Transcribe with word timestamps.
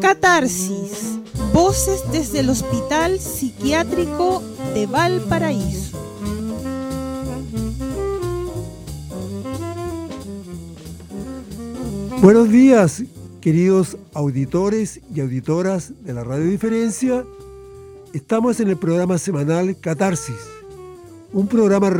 Catarsis, 0.00 1.18
voces 1.52 2.04
desde 2.12 2.40
el 2.40 2.50
Hospital 2.50 3.18
Psiquiátrico 3.18 4.42
de 4.74 4.86
Valparaíso. 4.86 5.98
Buenos 12.22 12.48
días, 12.48 13.02
queridos 13.40 13.98
auditores 14.12 15.00
y 15.12 15.20
auditoras 15.20 15.92
de 16.04 16.12
la 16.12 16.22
Radio 16.22 16.44
Diferencia. 16.44 17.24
Estamos 18.12 18.60
en 18.60 18.68
el 18.68 18.76
programa 18.76 19.18
semanal 19.18 19.76
Catarsis, 19.80 20.36
un 21.32 21.48
programa 21.48 21.90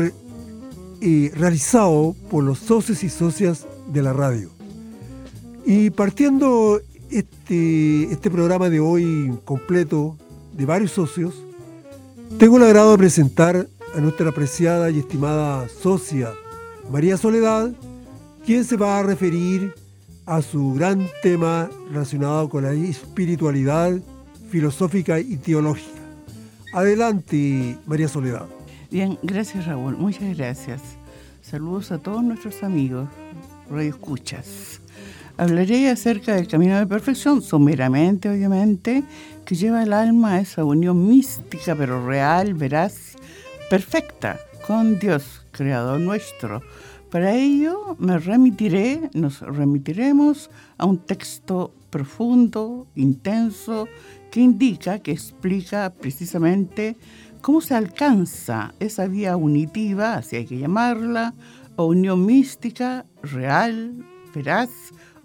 eh, 1.00 1.32
realizado 1.34 2.14
por 2.30 2.44
los 2.44 2.60
socios 2.60 3.02
y 3.02 3.08
socias 3.08 3.66
de 3.92 4.02
la 4.02 4.12
radio. 4.12 4.53
Y 5.66 5.90
partiendo 5.90 6.80
este, 7.10 8.04
este 8.04 8.30
programa 8.30 8.68
de 8.68 8.80
hoy 8.80 9.32
completo 9.44 10.16
de 10.52 10.66
varios 10.66 10.92
socios, 10.92 11.34
tengo 12.38 12.56
el 12.56 12.64
agrado 12.64 12.92
de 12.92 12.98
presentar 12.98 13.68
a 13.94 14.00
nuestra 14.00 14.28
apreciada 14.28 14.90
y 14.90 14.98
estimada 14.98 15.68
socia 15.68 16.32
María 16.90 17.16
Soledad, 17.16 17.72
quien 18.44 18.64
se 18.64 18.76
va 18.76 18.98
a 18.98 19.02
referir 19.02 19.74
a 20.26 20.42
su 20.42 20.74
gran 20.74 21.06
tema 21.22 21.70
relacionado 21.90 22.48
con 22.48 22.64
la 22.64 22.72
espiritualidad 22.72 24.00
filosófica 24.50 25.20
y 25.20 25.36
teológica. 25.36 26.00
Adelante, 26.72 27.78
María 27.86 28.08
Soledad. 28.08 28.46
Bien, 28.90 29.18
gracias 29.22 29.66
Raúl, 29.66 29.96
muchas 29.96 30.36
gracias. 30.36 30.80
Saludos 31.42 31.92
a 31.92 31.98
todos 31.98 32.22
nuestros 32.22 32.62
amigos, 32.62 33.08
Radio 33.70 33.90
Escuchas. 33.90 34.73
Hablaré 35.36 35.90
acerca 35.90 36.36
del 36.36 36.46
camino 36.46 36.78
de 36.78 36.86
perfección, 36.86 37.42
someramente 37.42 38.30
obviamente, 38.30 39.02
que 39.44 39.56
lleva 39.56 39.82
el 39.82 39.92
alma 39.92 40.34
a 40.34 40.40
esa 40.40 40.64
unión 40.64 41.08
mística 41.08 41.74
pero 41.74 42.06
real, 42.06 42.54
veraz, 42.54 43.16
perfecta 43.68 44.38
con 44.64 45.00
Dios, 45.00 45.44
Creador 45.50 45.98
nuestro. 45.98 46.62
Para 47.10 47.34
ello 47.34 47.96
me 47.98 48.18
remitiré, 48.18 49.10
nos 49.12 49.40
remitiremos 49.40 50.50
a 50.78 50.86
un 50.86 50.98
texto 50.98 51.74
profundo, 51.90 52.86
intenso, 52.94 53.88
que 54.30 54.40
indica, 54.40 55.00
que 55.00 55.10
explica 55.10 55.92
precisamente 55.92 56.96
cómo 57.40 57.60
se 57.60 57.74
alcanza 57.74 58.72
esa 58.78 59.08
vía 59.08 59.36
unitiva, 59.36 60.14
así 60.14 60.36
hay 60.36 60.46
que 60.46 60.58
llamarla, 60.58 61.34
o 61.74 61.86
unión 61.86 62.24
mística, 62.24 63.04
real, 63.22 63.94
veraz, 64.32 64.70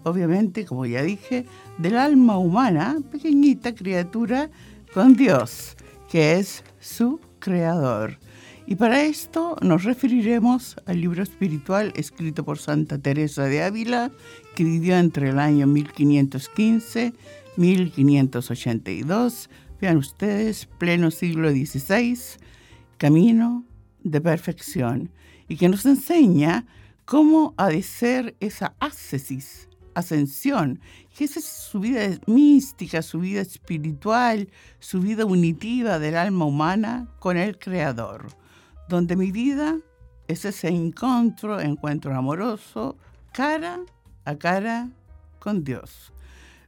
obviamente, 0.04 0.64
como 0.64 0.86
ya 0.86 1.02
dije, 1.02 1.46
del 1.78 1.96
alma 1.96 2.38
humana, 2.38 2.98
pequeñita 3.10 3.74
criatura, 3.74 4.50
con 4.92 5.14
Dios, 5.14 5.76
que 6.10 6.38
es 6.38 6.64
su 6.80 7.20
creador. 7.38 8.18
Y 8.66 8.76
para 8.76 9.02
esto 9.02 9.56
nos 9.62 9.84
referiremos 9.84 10.76
al 10.86 11.00
libro 11.00 11.22
espiritual 11.22 11.92
escrito 11.96 12.44
por 12.44 12.58
Santa 12.58 12.98
Teresa 12.98 13.44
de 13.44 13.62
Ávila, 13.62 14.10
que 14.54 14.64
vivió 14.64 14.96
entre 14.96 15.30
el 15.30 15.38
año 15.38 15.66
1515 15.66 17.12
1582. 17.56 19.50
Vean 19.80 19.96
ustedes, 19.96 20.66
pleno 20.78 21.10
siglo 21.10 21.50
XVI, 21.50 22.18
camino 22.96 23.64
de 24.02 24.20
perfección, 24.20 25.10
y 25.48 25.56
que 25.56 25.68
nos 25.68 25.84
enseña 25.86 26.66
cómo 27.04 27.54
ha 27.56 27.68
de 27.68 27.82
ser 27.82 28.36
esa 28.40 28.74
ascesis 28.78 29.69
ascensión, 30.00 30.80
que 31.16 31.24
esa 31.24 31.38
es 31.38 31.46
su 31.46 31.80
vida 31.80 32.00
mística, 32.26 33.02
su 33.02 33.20
vida 33.20 33.40
espiritual, 33.40 34.48
su 34.78 35.00
vida 35.00 35.24
unitiva 35.24 35.98
del 35.98 36.16
alma 36.16 36.44
humana 36.44 37.08
con 37.18 37.36
el 37.36 37.58
Creador, 37.58 38.26
donde 38.88 39.16
mi 39.16 39.30
vida 39.30 39.78
es 40.28 40.44
ese 40.44 40.68
encuentro, 40.68 41.60
encuentro 41.60 42.14
amoroso, 42.14 42.96
cara 43.32 43.80
a 44.24 44.36
cara 44.36 44.90
con 45.38 45.64
Dios. 45.64 46.12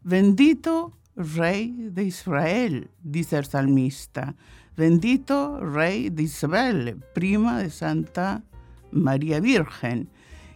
Bendito 0.02 0.92
Rey 1.14 1.72
de 1.90 2.04
Israel, 2.04 2.90
dice 3.02 3.36
el 3.36 3.44
salmista. 3.44 4.34
Bendito 4.76 5.60
Rey 5.60 6.10
de 6.10 6.24
Isabel, 6.24 7.02
prima 7.14 7.58
de 7.58 7.70
Santa 7.70 8.42
María 8.90 9.38
Virgen. 9.40 10.08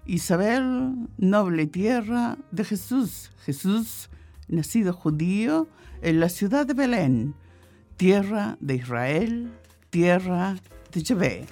Isabel, 0.07 1.09
noble 1.19 1.67
tierra 1.67 2.39
de 2.53 2.65
Jesús. 2.65 3.31
Jesús, 3.45 4.09
nacido 4.49 4.93
judío 4.93 5.69
en 6.01 6.21
la 6.21 6.29
ciudad 6.29 6.65
de 6.67 6.75
Belén, 6.75 7.35
tierra 7.97 8.57
de 8.61 8.77
Israel, 8.77 9.53
tierra 9.91 10.57
de 10.93 11.03
Yahvé. 11.03 11.47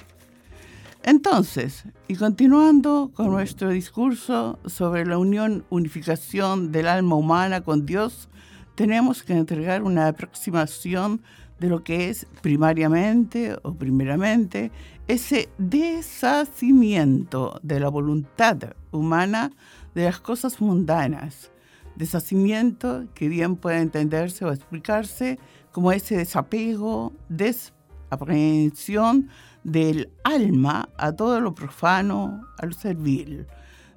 Entonces, 1.02 1.84
y 2.08 2.14
continuando 2.14 3.10
con 3.12 3.30
nuestro 3.30 3.70
discurso 3.70 4.58
sobre 4.66 5.04
la 5.04 5.18
unión, 5.18 5.64
unificación 5.68 6.70
del 6.70 6.86
alma 6.88 7.16
humana 7.16 7.60
con 7.60 7.84
Dios, 7.84 8.28
tenemos 8.74 9.22
que 9.22 9.34
entregar 9.34 9.82
una 9.82 10.08
aproximación 10.08 11.20
de 11.64 11.70
lo 11.70 11.82
que 11.82 12.10
es 12.10 12.26
primariamente 12.42 13.56
o 13.62 13.72
primeramente 13.72 14.70
ese 15.08 15.48
deshacimiento 15.56 17.58
de 17.62 17.80
la 17.80 17.88
voluntad 17.88 18.74
humana 18.90 19.50
de 19.94 20.04
las 20.04 20.20
cosas 20.20 20.60
mundanas. 20.60 21.50
Deshacimiento 21.96 23.06
que 23.14 23.28
bien 23.28 23.56
puede 23.56 23.78
entenderse 23.78 24.44
o 24.44 24.52
explicarse 24.52 25.38
como 25.72 25.90
ese 25.90 26.18
desapego, 26.18 27.14
desaprehensión 27.30 29.30
del 29.62 30.10
alma 30.22 30.90
a 30.98 31.12
todo 31.12 31.40
lo 31.40 31.54
profano, 31.54 32.42
a 32.58 32.66
lo 32.66 32.72
servil. 32.72 33.46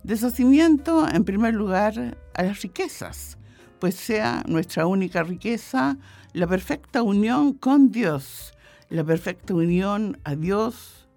Deshacimiento, 0.04 1.06
en 1.06 1.26
primer 1.26 1.54
lugar, 1.54 2.18
a 2.34 2.44
las 2.44 2.62
riquezas, 2.62 3.38
pues 3.80 3.96
sea 3.96 4.44
nuestra 4.48 4.88
única 4.88 5.24
riqueza 5.24 5.98
la 6.34 6.48
perfecta 6.48 7.02
unión 7.02 7.54
con 7.54 7.92
Dios, 7.92 8.54
la 8.90 9.04
perfecta 9.04 9.56
unión 9.56 10.20
a 10.24 10.36
Dios 10.36 11.08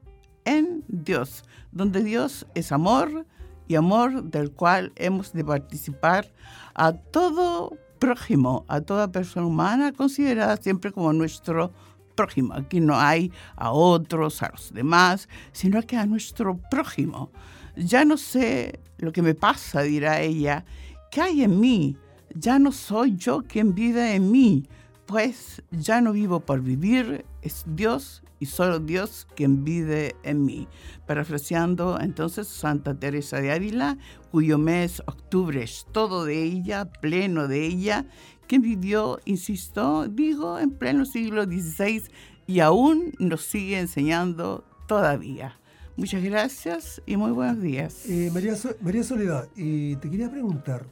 en 0.44 0.82
Dios, 0.88 1.44
donde 1.72 2.02
Dios 2.02 2.46
es 2.54 2.72
amor 2.72 3.26
y 3.68 3.74
amor 3.74 4.24
del 4.24 4.50
cual 4.50 4.92
hemos 4.96 5.32
de 5.32 5.44
participar 5.44 6.32
a 6.74 6.92
todo 6.92 7.76
prójimo, 7.98 8.64
a 8.66 8.80
toda 8.80 9.12
persona 9.12 9.46
humana 9.46 9.92
considerada 9.92 10.56
siempre 10.56 10.90
como 10.90 11.12
nuestro 11.12 11.70
prójimo. 12.14 12.54
Aquí 12.54 12.80
no 12.80 12.98
hay 12.98 13.30
a 13.56 13.72
otros, 13.72 14.42
a 14.42 14.50
los 14.50 14.72
demás, 14.72 15.28
sino 15.52 15.82
que 15.82 15.96
a 15.96 16.06
nuestro 16.06 16.58
prójimo. 16.70 17.30
Ya 17.76 18.04
no 18.04 18.16
sé 18.16 18.80
lo 18.98 19.12
que 19.12 19.22
me 19.22 19.34
pasa, 19.34 19.82
dirá 19.82 20.20
ella, 20.20 20.64
¿qué 21.10 21.20
hay 21.20 21.42
en 21.42 21.60
mí? 21.60 21.96
Ya 22.34 22.58
no 22.58 22.72
soy 22.72 23.16
yo 23.16 23.42
quien 23.42 23.74
vive 23.74 24.14
en 24.14 24.30
mí, 24.30 24.68
pues 25.06 25.62
ya 25.70 26.00
no 26.00 26.12
vivo 26.12 26.40
por 26.40 26.60
vivir, 26.60 27.24
es 27.42 27.64
Dios 27.66 28.22
y 28.38 28.46
solo 28.46 28.78
Dios 28.78 29.26
quien 29.34 29.64
vive 29.64 30.16
en 30.22 30.44
mí. 30.44 30.68
Parafraseando 31.06 31.98
entonces 32.00 32.48
Santa 32.48 32.98
Teresa 32.98 33.40
de 33.40 33.52
Ávila, 33.52 33.98
cuyo 34.30 34.58
mes 34.58 35.00
octubre 35.06 35.62
es 35.62 35.86
todo 35.92 36.24
de 36.24 36.42
ella, 36.42 36.86
pleno 36.86 37.48
de 37.48 37.66
ella, 37.66 38.06
quien 38.46 38.62
vivió, 38.62 39.20
insisto, 39.24 40.08
digo, 40.08 40.58
en 40.58 40.70
pleno 40.70 41.04
siglo 41.04 41.44
XVI 41.44 42.02
y 42.46 42.60
aún 42.60 43.12
nos 43.18 43.42
sigue 43.42 43.78
enseñando 43.78 44.64
todavía. 44.88 45.60
Muchas 45.96 46.22
gracias 46.22 47.02
y 47.04 47.16
muy 47.16 47.30
buenos 47.30 47.60
días. 47.60 48.06
Eh, 48.08 48.30
María, 48.32 48.54
María, 48.80 49.04
Soledad, 49.04 49.48
eh, 49.56 49.96
te 50.00 50.08
quería 50.08 50.30
preguntar, 50.30 50.86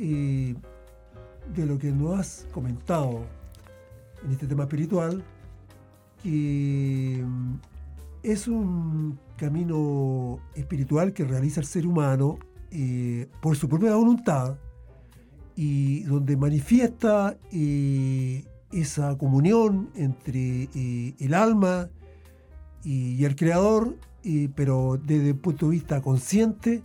de 0.00 1.66
lo 1.66 1.78
que 1.78 1.92
nos 1.92 2.18
has 2.18 2.46
comentado 2.52 3.24
en 4.24 4.32
este 4.32 4.46
tema 4.46 4.64
espiritual, 4.64 5.22
que 6.22 7.22
mm, 7.24 7.54
es 8.22 8.48
un 8.48 9.18
camino 9.36 10.38
espiritual 10.54 11.12
que 11.12 11.24
realiza 11.24 11.60
el 11.60 11.66
ser 11.66 11.86
humano 11.86 12.38
eh, 12.70 13.26
por 13.40 13.56
su 13.56 13.68
propia 13.68 13.94
voluntad 13.94 14.56
y 15.56 16.02
donde 16.02 16.36
manifiesta 16.36 17.36
eh, 17.50 18.44
esa 18.72 19.16
comunión 19.16 19.90
entre 19.94 20.68
eh, 20.74 21.14
el 21.18 21.34
alma 21.34 21.88
y, 22.84 23.24
el 23.24 23.36
creador, 23.36 23.96
pero 24.54 24.98
desde 25.02 25.30
el 25.30 25.36
punto 25.36 25.66
de 25.66 25.72
vista 25.72 26.00
consciente 26.00 26.82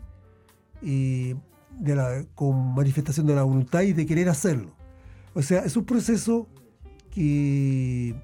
de 1.80 1.96
la, 1.96 2.26
con 2.36 2.74
manifestación 2.74 3.26
de 3.26 3.36
la 3.36 3.44
voluntad 3.44 3.82
y 3.82 3.94
de 3.94 4.06
querer 4.06 4.30
hacerlo. 4.30 4.72
O 5.34 5.42
sea, 5.42 5.62
es 5.62 5.76
un 5.76 5.86
proceso 5.86 6.48
que, 7.12 8.16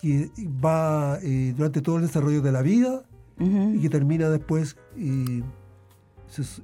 que 0.00 0.30
va 0.64 1.18
eh, 1.22 1.54
durante 1.56 1.80
todo 1.80 1.96
el 1.96 2.02
desarrollo 2.02 2.42
de 2.42 2.52
la 2.52 2.62
vida 2.62 3.04
y 3.40 3.78
que 3.80 3.88
termina 3.88 4.28
después 4.28 4.76
eh, 4.96 5.42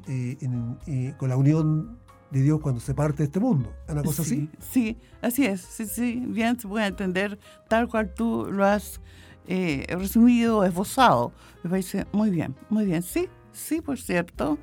eh, 0.09 1.15
con 1.17 1.29
la 1.29 1.37
unión 1.37 1.99
de 2.31 2.43
Dios 2.43 2.61
cuando 2.61 2.81
se 2.81 2.95
parte 2.95 3.19
de 3.19 3.25
este 3.25 3.39
mundo. 3.39 3.73
¿Una 3.89 4.03
cosa 4.03 4.25
sí, 4.25 4.51
así? 4.59 4.69
Sí, 4.73 4.99
así 5.23 5.47
es. 5.47 5.61
Sí, 5.61 5.87
sí, 5.87 6.25
bien 6.27 6.59
se 6.59 6.67
puede 6.67 6.87
entender 6.87 7.39
tal 7.69 7.89
cual 7.89 8.13
tú 8.13 8.49
lo 8.51 8.65
has 8.65 9.01
eh, 9.47 9.87
resumido, 9.89 10.65
esbozado. 10.65 11.33
Me 11.63 11.71
parece 11.71 12.07
muy 12.13 12.31
bien, 12.31 12.55
muy 12.71 12.85
bien. 12.85 13.03
Sí, 13.03 13.29
sí, 13.53 13.81
por 13.81 13.99
cierto. 13.99 14.59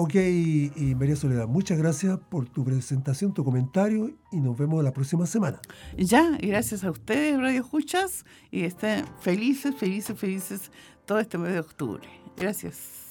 Ok, 0.00 0.14
y 0.14 0.94
María 0.96 1.16
Soledad, 1.16 1.48
muchas 1.48 1.76
gracias 1.76 2.20
por 2.30 2.48
tu 2.48 2.64
presentación, 2.64 3.34
tu 3.34 3.42
comentario 3.42 4.12
y 4.30 4.36
nos 4.36 4.56
vemos 4.56 4.84
la 4.84 4.92
próxima 4.92 5.26
semana. 5.26 5.60
Ya, 5.96 6.38
y 6.40 6.46
gracias 6.46 6.84
a 6.84 6.92
ustedes, 6.92 7.36
Radio 7.36 7.62
Escuchas, 7.62 8.24
y 8.52 8.62
estén 8.62 9.04
felices, 9.20 9.74
felices, 9.74 10.16
felices 10.16 10.70
todo 11.04 11.18
este 11.18 11.36
mes 11.36 11.52
de 11.52 11.58
octubre. 11.58 12.08
Gracias. 12.36 13.07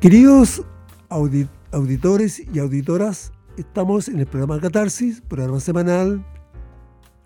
Queridos 0.00 0.62
auditores 1.08 2.40
y 2.54 2.60
auditoras, 2.60 3.32
estamos 3.56 4.06
en 4.06 4.20
el 4.20 4.26
programa 4.26 4.60
Catarsis, 4.60 5.20
programa 5.20 5.58
semanal 5.58 6.24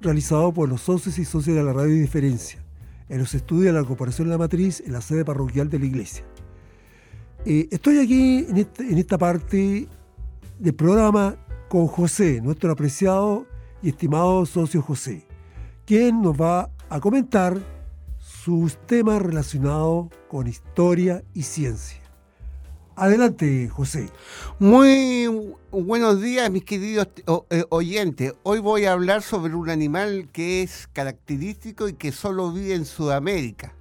realizado 0.00 0.54
por 0.54 0.70
los 0.70 0.80
socios 0.80 1.18
y 1.18 1.26
socios 1.26 1.54
de 1.54 1.62
la 1.62 1.74
Radio 1.74 1.94
Diferencia, 1.94 2.64
en 3.10 3.18
los 3.18 3.34
estudios 3.34 3.74
de 3.74 3.78
la 3.78 3.86
Corporación 3.86 4.30
La 4.30 4.38
Matriz, 4.38 4.82
en 4.86 4.92
la 4.92 5.02
sede 5.02 5.22
parroquial 5.22 5.68
de 5.68 5.80
la 5.80 5.84
iglesia. 5.84 6.24
Eh, 7.44 7.68
estoy 7.70 7.98
aquí 7.98 8.46
este, 8.56 8.90
en 8.90 8.96
esta 8.96 9.18
parte 9.18 9.86
del 10.58 10.74
programa 10.74 11.36
con 11.68 11.86
José, 11.88 12.40
nuestro 12.40 12.72
apreciado 12.72 13.46
y 13.82 13.90
estimado 13.90 14.46
socio 14.46 14.80
José, 14.80 15.26
quien 15.84 16.22
nos 16.22 16.40
va 16.40 16.70
a 16.88 17.00
comentar 17.00 17.60
sus 18.16 18.78
temas 18.86 19.20
relacionados 19.20 20.08
con 20.30 20.46
historia 20.46 21.22
y 21.34 21.42
ciencia. 21.42 22.01
Adelante, 22.94 23.70
José. 23.70 24.10
Muy 24.58 25.54
buenos 25.70 26.20
días, 26.20 26.50
mis 26.50 26.64
queridos 26.64 27.08
eh, 27.48 27.64
oyentes. 27.70 28.34
Hoy 28.42 28.58
voy 28.58 28.84
a 28.84 28.92
hablar 28.92 29.22
sobre 29.22 29.54
un 29.54 29.70
animal 29.70 30.28
que 30.30 30.62
es 30.62 30.88
característico 30.92 31.88
y 31.88 31.94
que 31.94 32.12
solo 32.12 32.52
vive 32.52 32.74
en 32.74 32.84
Sudamérica 32.84 33.74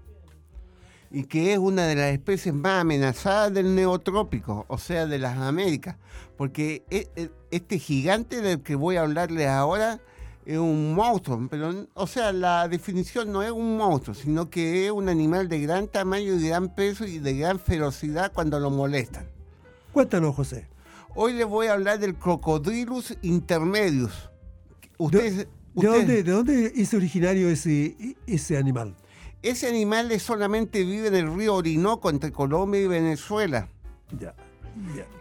y 1.11 1.25
que 1.25 1.51
es 1.51 1.59
una 1.59 1.87
de 1.87 1.95
las 1.95 2.13
especies 2.13 2.55
más 2.55 2.81
amenazadas 2.81 3.53
del 3.53 3.75
neotrópico, 3.75 4.65
o 4.69 4.77
sea, 4.77 5.05
de 5.05 5.19
las 5.19 5.37
Américas, 5.37 5.97
porque 6.37 6.85
e, 6.89 7.09
e, 7.17 7.29
este 7.51 7.79
gigante 7.79 8.39
del 8.39 8.61
que 8.61 8.75
voy 8.75 8.95
a 8.95 9.01
hablarles 9.01 9.49
ahora 9.49 9.99
es 10.45 10.57
un 10.57 10.93
monstruo, 10.95 11.47
pero, 11.49 11.87
o 11.93 12.07
sea, 12.07 12.31
la 12.31 12.67
definición 12.67 13.31
no 13.31 13.43
es 13.43 13.51
un 13.51 13.77
monstruo, 13.77 14.15
sino 14.15 14.49
que 14.49 14.85
es 14.85 14.91
un 14.91 15.09
animal 15.09 15.47
de 15.47 15.59
gran 15.59 15.87
tamaño 15.87 16.33
y 16.33 16.47
gran 16.47 16.73
peso 16.73 17.05
y 17.05 17.19
de 17.19 17.35
gran 17.35 17.59
ferocidad 17.59 18.31
cuando 18.33 18.59
lo 18.59 18.69
molestan. 18.69 19.27
Cuéntanos, 19.93 20.35
José. 20.35 20.67
Hoy 21.15 21.33
les 21.33 21.45
voy 21.45 21.67
a 21.67 21.73
hablar 21.73 21.99
del 21.99 22.15
Crocodilus 22.15 23.17
intermedius. 23.21 24.29
¿De, 24.97 25.47
dónde, 25.73 26.23
¿De, 26.23 26.31
dónde, 26.31 26.73
es 26.75 26.93
originario 26.93 27.49
ese, 27.49 28.15
ese 28.27 28.57
animal? 28.57 28.95
Ese 29.41 29.67
animal 29.67 30.17
solamente 30.19 30.83
vive 30.83 31.07
en 31.07 31.15
el 31.15 31.35
río 31.35 31.55
Orinoco 31.55 32.09
entre 32.09 32.31
Colombia 32.31 32.81
y 32.81 32.87
Venezuela. 32.87 33.67
Ya. 34.19 34.35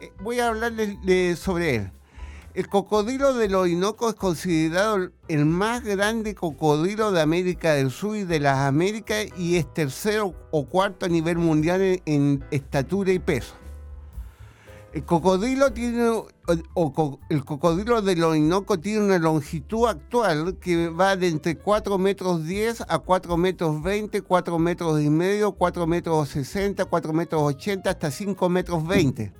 Eh, 0.00 0.12
voy 0.23 0.38
a 0.38 0.49
hablarles 0.49 1.38
sobre 1.38 1.76
él. 1.76 1.90
El 2.52 2.67
cocodrilo 2.69 3.32
del 3.35 3.55
Orinoco 3.55 4.08
es 4.08 4.17
considerado 4.17 5.11
el 5.29 5.47
más 5.47 5.85
grande 5.85 6.35
cocodrilo 6.35 7.12
de 7.12 7.20
América 7.20 7.75
del 7.75 7.93
Sur 7.93 8.17
y 8.17 8.25
de 8.25 8.41
las 8.41 8.58
Américas 8.58 9.26
y 9.38 9.55
es 9.55 9.73
tercero 9.73 10.35
o 10.50 10.67
cuarto 10.67 11.06
a 11.06 11.08
nivel 11.08 11.38
mundial 11.38 12.02
en, 12.05 12.44
estatura 12.50 13.12
y 13.12 13.20
peso. 13.20 13.55
El 14.93 15.05
cocodrilo 15.05 15.73
tiene 15.73 16.11
el 17.29 17.44
cocodrilo 17.44 18.02
del 18.02 18.25
Orinoco 18.25 18.81
tiene 18.81 19.05
una 19.05 19.19
longitud 19.20 19.87
actual 19.87 20.56
que 20.58 20.88
va 20.88 21.14
de 21.14 21.29
entre 21.29 21.56
4 21.56 21.99
metros 21.99 22.44
10 22.44 22.81
a 22.88 22.99
4 22.99 23.37
metros 23.37 23.81
20, 23.81 24.23
4 24.23 24.58
metros 24.58 25.00
y 25.00 25.08
medio, 25.08 25.52
4 25.52 25.87
metros 25.87 26.31
60, 26.31 26.85
4 26.85 27.12
metros 27.12 27.43
80 27.43 27.88
hasta 27.91 28.11
5 28.11 28.49
metros 28.49 28.85
20 28.85 29.39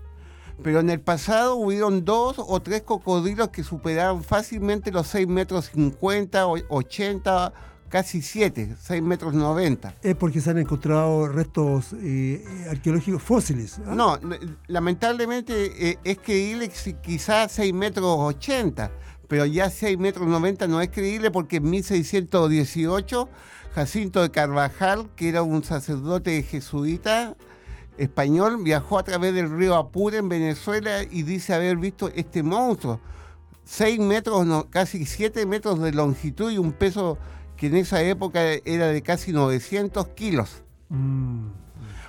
pero 0.63 0.81
en 0.81 0.91
el 0.91 1.01
pasado 1.01 1.57
hubieron 1.57 2.05
dos 2.05 2.37
o 2.39 2.61
tres 2.61 2.83
cocodrilos 2.83 3.49
que 3.49 3.65
superaron 3.65 4.23
fácilmente 4.23 4.91
los 4.93 5.07
6 5.09 5.27
metros 5.29 5.71
50, 5.75 6.47
80, 6.47 7.53
casi 7.89 8.23
7, 8.23 8.77
6 8.81 9.03
metros 9.03 9.35
90. 9.35 9.97
Es 10.03 10.15
porque 10.15 10.41
se 10.41 10.51
han 10.51 10.59
encontrado 10.59 11.29
restos 11.29 11.95
eh, 12.01 12.45
arqueológicos 12.71 13.23
fósiles. 13.23 13.81
¿ah? 13.87 13.95
No, 13.95 14.19
lamentablemente 14.67 15.91
eh, 15.91 15.99
es 16.05 16.19
creíble 16.19 16.71
quizás 17.03 17.53
6 17.53 17.75
metros 17.75 18.17
80, 18.19 18.91
pero 19.29 19.45
ya 19.47 19.71
6 19.71 19.99
metros 19.99 20.27
90 20.27 20.67
no 20.67 20.81
es 20.81 20.91
creíble 20.91 21.31
porque 21.31 21.57
en 21.57 21.71
1618 21.71 23.29
Jacinto 23.75 24.23
de 24.23 24.31
Carvajal, 24.31 25.09
que 25.15 25.29
era 25.29 25.43
un 25.43 25.63
sacerdote 25.63 26.43
jesuita, 26.43 27.37
español 28.01 28.63
viajó 28.63 28.99
a 28.99 29.05
través 29.05 29.35
del 29.35 29.51
río 29.51 29.77
Apure 29.77 30.19
en 30.19 30.29
Venezuela 30.29 31.03
y 31.03 31.23
dice 31.23 31.55
haber 31.55 31.77
visto 31.77 32.11
este 32.15 32.43
monstruo. 32.43 33.01
6 33.65 34.01
metros, 34.01 34.67
casi 34.71 35.07
7 35.07 35.47
metros 35.47 35.81
de 35.81 35.93
longitud 35.93 36.51
y 36.51 36.59
un 36.59 36.73
peso 36.73 37.19
que 37.57 37.67
en 37.67 37.77
esa 37.77 38.03
época 38.03 38.41
era 38.65 38.89
de 38.89 39.03
casi 39.03 39.33
900 39.33 40.09
kilos. 40.09 40.63
Mm. 40.89 41.49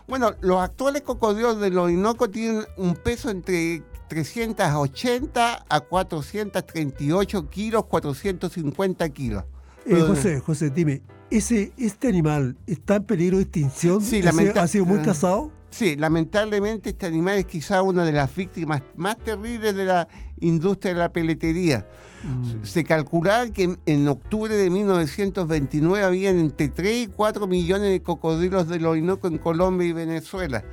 Bueno, 0.07 0.33
los 0.41 0.59
actuales 0.61 1.03
cocodrilos 1.03 1.59
del 1.59 1.77
Orinoco 1.77 2.29
tienen 2.29 2.63
un 2.77 2.95
peso 2.95 3.29
entre 3.29 3.83
380 4.07 5.65
a 5.69 5.79
438 5.81 7.49
kilos, 7.49 7.85
450 7.85 9.09
kilos. 9.09 9.43
Eh, 9.85 9.99
José, 9.99 10.39
José, 10.39 10.69
dime, 10.69 11.01
¿ese, 11.29 11.73
¿este 11.77 12.07
animal 12.07 12.57
está 12.65 12.95
en 12.95 13.03
peligro 13.03 13.37
de 13.37 13.43
extinción? 13.43 14.01
Sí, 14.01 14.21
¿Ha 14.21 14.67
sido 14.67 14.85
muy 14.85 14.99
cazado? 14.99 15.51
Sí, 15.71 15.95
lamentablemente 15.95 16.89
este 16.89 17.05
animal 17.05 17.37
es 17.37 17.45
quizá 17.45 17.81
una 17.81 18.03
de 18.03 18.11
las 18.11 18.35
víctimas 18.35 18.83
más 18.97 19.17
terribles 19.17 19.73
de 19.73 19.85
la 19.85 20.07
industria 20.41 20.93
de 20.93 20.99
la 20.99 21.13
peletería. 21.13 21.87
Mm. 22.23 22.65
Se 22.65 22.83
calculaba 22.83 23.47
que 23.47 23.77
en, 23.85 24.07
octubre 24.09 24.53
de 24.53 24.69
1929 24.69 26.03
habían 26.03 26.39
entre 26.39 26.67
3 26.67 27.03
y 27.03 27.07
4 27.07 27.47
millones 27.47 27.89
de 27.89 28.01
cocodrilos 28.01 28.67
del 28.67 28.85
Orinoco 28.85 29.29
en 29.29 29.37
Colombia 29.37 29.87
y 29.87 29.93
Venezuela, 29.93 30.63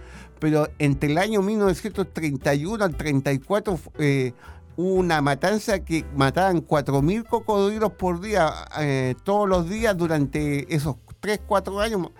pero 0.40 0.68
entre 0.80 1.12
el 1.12 1.18
año 1.18 1.42
1931 1.42 2.84
al 2.84 2.96
34 2.96 3.80
eh, 4.00 4.32
hubo 4.76 4.94
una 4.94 5.22
matanza 5.22 5.78
que 5.78 6.04
mataban 6.16 6.66
4.000 6.66 7.24
cocodrilos 7.24 7.92
por 7.92 8.20
día, 8.20 8.52
eh, 8.80 9.14
todos 9.22 9.48
los 9.48 9.70
días 9.70 9.96
durante 9.96 10.74
esos 10.74 10.96
3, 11.20 11.40
4 11.46 11.80
años 11.80 12.10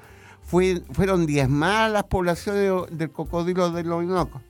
fueron 0.49 1.27
diezmadas 1.27 1.93
las 1.93 2.05
poblaciones 2.05 2.73
del 2.91 3.11
cocodrilo 3.11 3.71
del 3.71 3.93
Orinoco. 3.93 4.41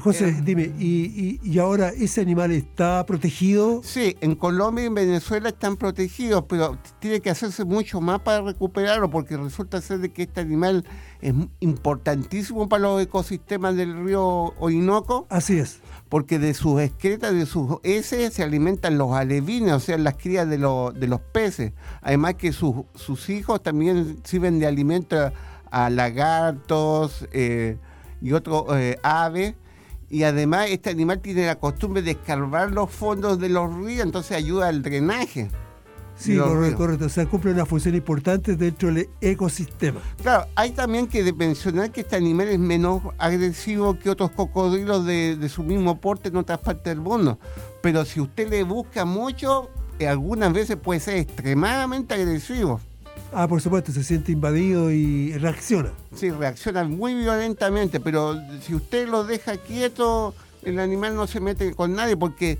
José, 0.00 0.28
eh, 0.28 0.40
dime, 0.42 0.70
¿y, 0.78 1.58
ahora 1.58 1.88
ese 1.88 2.20
animal 2.20 2.52
está 2.52 3.04
protegido? 3.06 3.80
Sí, 3.82 4.16
en 4.20 4.34
Colombia 4.34 4.84
y 4.84 4.86
en 4.88 4.94
Venezuela 4.94 5.48
están 5.48 5.76
protegidos, 5.76 6.44
pero 6.48 6.78
tiene 6.98 7.20
que 7.20 7.30
hacerse 7.30 7.64
mucho 7.64 8.00
más 8.00 8.20
para 8.20 8.42
recuperarlo, 8.42 9.08
porque 9.10 9.36
resulta 9.36 9.80
ser 9.80 9.98
de 10.00 10.12
que 10.12 10.24
este 10.24 10.40
animal 10.40 10.84
es 11.20 11.34
importantísimo 11.60 12.68
para 12.68 12.84
los 12.84 13.02
ecosistemas 13.02 13.76
del 13.76 14.04
río 14.04 14.54
Orinoco. 14.58 15.26
Así 15.30 15.58
es. 15.58 15.80
Porque 16.08 16.38
de 16.38 16.54
sus 16.54 16.80
excretas, 16.80 17.34
de 17.34 17.46
sus 17.46 17.78
heces, 17.82 18.32
se 18.32 18.42
alimentan 18.42 18.98
los 18.98 19.12
alevines, 19.12 19.72
o 19.72 19.80
sea, 19.80 19.98
las 19.98 20.16
crías 20.16 20.48
de, 20.48 20.58
de 20.58 21.06
los 21.06 21.20
peces. 21.32 21.72
Además 22.00 22.34
que 22.34 22.52
sus, 22.52 22.74
sus 22.94 23.28
hijos 23.30 23.62
también 23.62 24.18
sirven 24.24 24.58
de 24.58 24.66
alimento 24.66 25.32
a 25.70 25.90
lagartos 25.90 27.28
eh, 27.32 27.76
y 28.20 28.32
otros 28.32 28.64
eh, 28.76 28.98
aves. 29.02 29.54
Y 30.10 30.22
además 30.22 30.68
este 30.70 30.88
animal 30.88 31.20
tiene 31.20 31.46
la 31.46 31.56
costumbre 31.56 32.00
de 32.00 32.12
escarbar 32.12 32.70
los 32.70 32.90
fondos 32.90 33.38
de 33.38 33.50
los 33.50 33.74
ríos, 33.74 34.06
entonces 34.06 34.36
ayuda 34.36 34.68
al 34.68 34.82
drenaje. 34.82 35.50
Sí, 36.18 36.36
correcto, 36.36 36.76
correcto. 36.76 37.04
O 37.06 37.08
sea, 37.08 37.26
cumple 37.26 37.52
una 37.52 37.64
función 37.64 37.94
importante 37.94 38.56
dentro 38.56 38.92
del 38.92 39.08
ecosistema. 39.20 40.00
Claro, 40.20 40.46
hay 40.56 40.72
también 40.72 41.06
que 41.06 41.32
mencionar 41.32 41.92
que 41.92 42.00
este 42.00 42.16
animal 42.16 42.48
es 42.48 42.58
menos 42.58 43.02
agresivo 43.18 43.98
que 43.98 44.10
otros 44.10 44.32
cocodrilos 44.32 45.06
de, 45.06 45.36
de 45.36 45.48
su 45.48 45.62
mismo 45.62 46.00
porte 46.00 46.28
en 46.28 46.36
otras 46.36 46.58
partes 46.58 46.84
del 46.84 47.00
mundo. 47.00 47.38
Pero 47.82 48.04
si 48.04 48.20
usted 48.20 48.48
le 48.48 48.64
busca 48.64 49.04
mucho, 49.04 49.70
eh, 49.98 50.08
algunas 50.08 50.52
veces 50.52 50.76
puede 50.76 51.00
ser 51.00 51.18
extremadamente 51.18 52.14
agresivo. 52.14 52.80
Ah, 53.32 53.46
por 53.46 53.60
supuesto, 53.60 53.92
se 53.92 54.02
siente 54.02 54.32
invadido 54.32 54.90
y 54.90 55.32
reacciona. 55.38 55.92
Sí, 56.14 56.30
reacciona 56.30 56.84
muy 56.84 57.14
violentamente, 57.14 58.00
pero 58.00 58.36
si 58.62 58.74
usted 58.74 59.08
lo 59.08 59.24
deja 59.24 59.56
quieto, 59.56 60.34
el 60.62 60.78
animal 60.78 61.14
no 61.14 61.26
se 61.26 61.40
mete 61.40 61.74
con 61.74 61.94
nadie 61.94 62.16
porque 62.16 62.58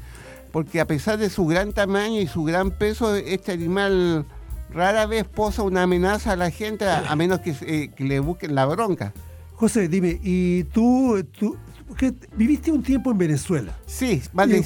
porque 0.52 0.81
a 0.81 0.87
pesar 0.87 1.19
de 1.19 1.31
su 1.31 1.47
gran 1.47 1.73
tamaño 1.73 2.21
y 2.21 2.26
su 2.26 2.45
gran 2.45 2.71
peso, 2.71 3.14
este 3.14 3.52
animal 3.52 4.26
rara 4.71 5.07
vez 5.07 5.25
posa 5.25 5.62
una 5.62 5.83
amenaza 5.85 6.33
a 6.33 6.37
la 6.37 6.50
gente 6.50 6.85
a, 6.87 7.14
menos 7.17 7.40
eh, 7.45 7.90
que, 7.95 8.05
le 8.05 8.21
busquen 8.21 8.55
la 8.55 8.67
bronca. 8.67 9.12
José, 9.55 9.88
dime, 9.88 10.21
¿y 10.23 10.64
tú, 10.64 11.25
tú 11.38 11.57
viviste 12.37 12.71
un 12.71 12.83
tiempo 12.83 13.11
en 13.11 13.19
Venezuela? 13.19 13.76
Sí, 13.87 14.23
vale. 14.33 14.62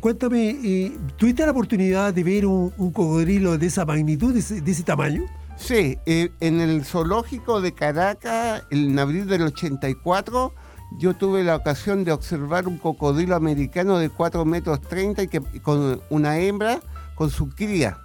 Cuéntame, 0.00 0.92
¿tuviste 1.16 1.44
la 1.44 1.50
oportunidad 1.50 2.14
de 2.14 2.22
ver 2.22 2.46
un, 2.46 2.70
cocodrilo 2.70 3.58
de 3.58 3.66
esa 3.66 3.84
magnitud, 3.84 4.32
de 4.32 4.70
ese, 4.70 4.82
tamaño? 4.82 5.24
Sí, 5.56 5.98
eh, 6.06 6.30
en 6.40 6.60
el 6.60 6.84
zoológico 6.84 7.60
de 7.60 7.72
Caracas, 7.72 8.62
en 8.70 8.96
abril 8.98 9.26
del 9.26 9.42
84, 9.42 10.54
yo 10.96 11.14
tuve 11.14 11.44
la 11.44 11.56
ocasión 11.56 12.04
de 12.04 12.12
observar 12.12 12.66
un 12.66 12.78
cocodrilo 12.78 13.36
americano 13.36 13.98
de 13.98 14.08
4 14.08 14.44
metros 14.44 14.80
30 14.80 15.22
y 15.24 15.28
que, 15.28 15.40
con 15.60 16.00
una 16.10 16.38
hembra 16.38 16.80
con 17.14 17.30
su 17.30 17.50
cría. 17.50 17.98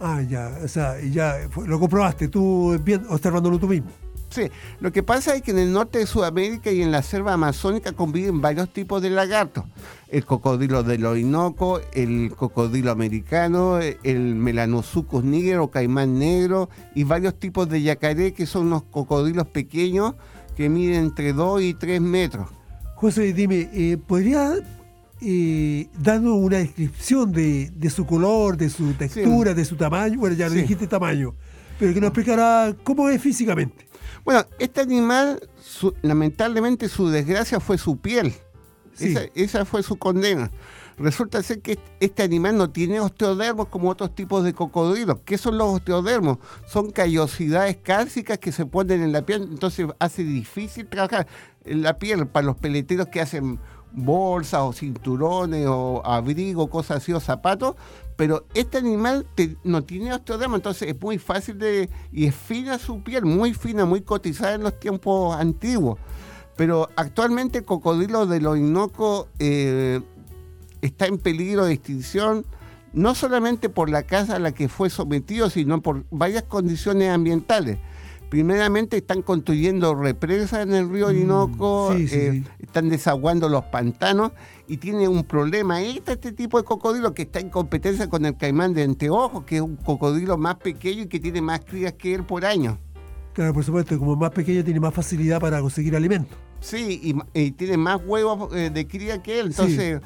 Ah, 0.00 0.22
ya, 0.22 0.58
o 0.64 0.68
sea, 0.68 1.00
ya 1.00 1.36
lo 1.66 1.78
comprobaste 1.78 2.28
tú 2.28 2.78
bien, 2.82 3.04
observándolo 3.08 3.58
tú 3.58 3.68
mismo. 3.68 3.90
Sí, 4.30 4.48
lo 4.78 4.92
que 4.92 5.02
pasa 5.02 5.34
es 5.34 5.42
que 5.42 5.50
en 5.50 5.58
el 5.58 5.72
norte 5.72 5.98
de 5.98 6.06
Sudamérica 6.06 6.70
y 6.70 6.82
en 6.82 6.92
la 6.92 7.02
selva 7.02 7.32
amazónica 7.32 7.90
conviven 7.90 8.40
varios 8.40 8.72
tipos 8.72 9.02
de 9.02 9.10
lagartos. 9.10 9.64
El 10.08 10.24
cocodrilo 10.24 10.84
del 10.84 11.04
Orinoco, 11.04 11.80
el 11.92 12.32
cocodrilo 12.36 12.92
americano, 12.92 13.80
el 13.80 14.36
melanosucus 14.36 15.24
niger 15.24 15.58
o 15.58 15.72
caimán 15.72 16.20
negro 16.20 16.70
y 16.94 17.02
varios 17.02 17.34
tipos 17.40 17.68
de 17.68 17.82
yacaré 17.82 18.32
que 18.32 18.46
son 18.46 18.68
unos 18.68 18.84
cocodrilos 18.84 19.48
pequeños 19.48 20.14
que 20.60 20.68
mide 20.68 20.96
entre 20.96 21.32
2 21.32 21.62
y 21.62 21.72
3 21.72 22.02
metros. 22.02 22.46
José, 22.94 23.32
dime, 23.32 23.70
eh, 23.72 23.96
¿podría 23.96 24.52
eh, 25.22 25.88
darnos 25.98 26.34
una 26.34 26.58
descripción 26.58 27.32
de, 27.32 27.90
su 27.90 28.04
color, 28.04 28.58
de 28.58 28.68
su 28.68 28.92
textura, 28.92 29.54
de 29.54 29.64
su 29.64 29.76
tamaño? 29.76 30.18
Bueno, 30.18 30.36
ya 30.36 30.50
lo 30.50 30.56
dijiste 30.56 30.86
tamaño, 30.86 31.34
pero 31.78 31.94
que 31.94 32.00
nos 32.02 32.08
explicará 32.08 32.76
cómo 32.84 33.08
es 33.08 33.22
físicamente. 33.22 33.86
Bueno, 34.22 34.44
este 34.58 34.82
animal, 34.82 35.40
lamentablemente 36.02 36.90
su 36.90 37.08
desgracia 37.08 37.58
fue 37.58 37.78
su 37.78 37.96
piel. 37.96 38.34
esa 39.34 39.64
fue 39.64 39.82
su 39.82 39.96
condena 39.96 40.50
resulta 41.00 41.42
ser 41.42 41.60
que 41.62 41.78
este 41.98 42.22
animal 42.22 42.56
no 42.56 42.70
tiene 42.70 43.00
osteodermos 43.00 43.68
como 43.68 43.88
otros 43.88 44.14
tipos 44.14 44.44
de 44.44 44.52
cocodrilos. 44.52 45.20
¿Qué 45.24 45.38
son 45.38 45.58
los 45.58 45.74
osteodermos? 45.74 46.38
Son 46.66 46.90
callosidades 46.90 47.78
cálcicas 47.78 48.38
que 48.38 48.52
se 48.52 48.66
ponen 48.66 49.02
en 49.02 49.12
la 49.12 49.22
piel, 49.22 49.48
entonces 49.50 49.86
hace 49.98 50.22
difícil 50.24 50.86
trabajar 50.86 51.26
en 51.64 51.82
la 51.82 51.98
piel 51.98 52.26
para 52.26 52.46
los 52.46 52.56
peleteros 52.56 53.08
que 53.08 53.20
hacen 53.20 53.58
bolsas 53.92 54.60
o 54.60 54.72
cinturones 54.72 55.66
o 55.68 56.02
abrigo, 56.04 56.68
cosas 56.68 56.98
así, 56.98 57.12
o 57.12 57.20
zapatos, 57.20 57.74
pero 58.16 58.44
este 58.54 58.78
animal 58.78 59.26
no 59.64 59.82
tiene 59.82 60.12
osteodermos, 60.12 60.58
entonces 60.58 60.88
es 60.88 61.00
muy 61.00 61.18
fácil 61.18 61.58
de... 61.58 61.88
y 62.12 62.26
es 62.26 62.34
fina 62.34 62.78
su 62.78 63.02
piel, 63.02 63.24
muy 63.24 63.54
fina, 63.54 63.86
muy 63.86 64.02
cotizada 64.02 64.54
en 64.54 64.62
los 64.62 64.78
tiempos 64.78 65.34
antiguos. 65.34 65.98
Pero 66.56 66.90
actualmente 66.96 67.58
el 67.58 67.64
cocodrilo 67.64 68.26
de 68.26 68.40
los 68.40 68.52
Orinoco 68.52 69.28
eh, 69.38 70.00
está 70.82 71.06
en 71.06 71.18
peligro 71.18 71.64
de 71.64 71.74
extinción 71.74 72.44
no 72.92 73.14
solamente 73.14 73.68
por 73.68 73.88
la 73.88 74.02
casa 74.02 74.36
a 74.36 74.38
la 74.38 74.52
que 74.52 74.68
fue 74.68 74.90
sometido, 74.90 75.50
sino 75.50 75.80
por 75.80 76.04
varias 76.10 76.44
condiciones 76.44 77.10
ambientales. 77.10 77.78
Primeramente 78.28 78.96
están 78.96 79.22
construyendo 79.22 79.94
represas 79.94 80.62
en 80.62 80.72
el 80.72 80.88
río 80.88 81.06
mm, 81.06 81.08
Orinoco, 81.08 81.92
eh, 81.94 82.44
están 82.60 82.88
desaguando 82.88 83.48
los 83.48 83.64
pantanos 83.64 84.30
y 84.68 84.76
tiene 84.76 85.08
un 85.08 85.24
problema 85.24 85.82
este, 85.82 86.12
este 86.12 86.32
tipo 86.32 86.56
de 86.56 86.64
cocodrilo 86.64 87.12
que 87.12 87.22
está 87.22 87.40
en 87.40 87.50
competencia 87.50 88.08
con 88.08 88.24
el 88.24 88.36
caimán 88.36 88.72
de 88.72 88.84
anteojos, 88.84 89.44
que 89.44 89.56
es 89.56 89.62
un 89.62 89.74
cocodrilo 89.76 90.38
más 90.38 90.56
pequeño 90.56 91.02
y 91.02 91.06
que 91.06 91.18
tiene 91.18 91.42
más 91.42 91.60
crías 91.64 91.94
que 91.94 92.14
él 92.14 92.24
por 92.24 92.44
año. 92.44 92.78
Claro, 93.32 93.52
por 93.52 93.64
supuesto, 93.64 93.98
como 93.98 94.14
más 94.14 94.30
pequeño 94.30 94.62
tiene 94.62 94.78
más 94.78 94.94
facilidad 94.94 95.40
para 95.40 95.60
conseguir 95.60 95.96
alimento. 95.96 96.36
Sí, 96.60 97.14
y, 97.34 97.50
tiene 97.52 97.76
más 97.78 98.00
huevos 98.04 98.54
eh, 98.54 98.70
de 98.70 98.86
cría 98.86 99.22
que 99.22 99.40
él, 99.40 99.46
entonces 99.46 100.00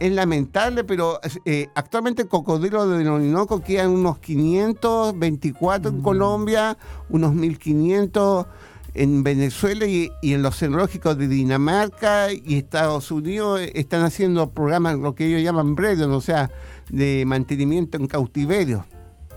es 0.00 0.12
lamentable, 0.12 0.84
pero 0.84 1.20
eh, 1.44 1.68
actualmente 1.74 2.22
el 2.22 2.28
cocodrilo 2.28 2.86
de 2.88 3.08
Orinoco 3.08 3.60
quedan 3.60 3.90
unos 3.90 4.18
524 4.18 5.90
en 5.90 5.98
mm. 5.98 6.02
Colombia, 6.02 6.78
unos 7.08 7.34
1500 7.34 8.46
en 8.94 9.24
Venezuela 9.24 9.86
y, 9.86 10.10
en 10.22 10.42
los 10.42 10.56
zoológicos 10.56 11.18
de 11.18 11.26
Dinamarca 11.28 12.32
y 12.32 12.56
Estados 12.56 13.10
Unidos 13.10 13.60
están 13.74 14.02
haciendo 14.02 14.50
programas, 14.50 14.98
lo 14.98 15.14
que 15.14 15.26
ellos 15.26 15.42
llaman 15.42 15.74
breeding, 15.74 16.10
o 16.10 16.20
sea, 16.20 16.50
de 16.90 17.24
mantenimiento 17.26 17.96
en 17.96 18.06
cautiverio. 18.06 18.86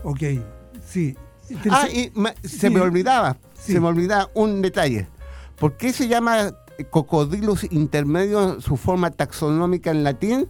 Ok, 0.04 0.20
sí. 0.86 1.16
Ah, 1.70 1.88
y 1.88 2.12
se 2.46 2.70
me 2.70 2.80
olvidaba, 2.80 3.36
se 3.54 3.80
me 3.80 3.88
olvidaba 3.88 4.30
un 4.34 4.62
detalle. 4.62 5.08
¿Por 5.58 5.76
qué 5.76 5.92
se 5.92 6.06
llama 6.06 6.52
Cocodrilus 6.84 7.64
intermedio, 7.72 8.60
su 8.60 8.76
forma 8.76 9.10
taxonómica 9.10 9.90
en 9.90 10.04
latín, 10.04 10.48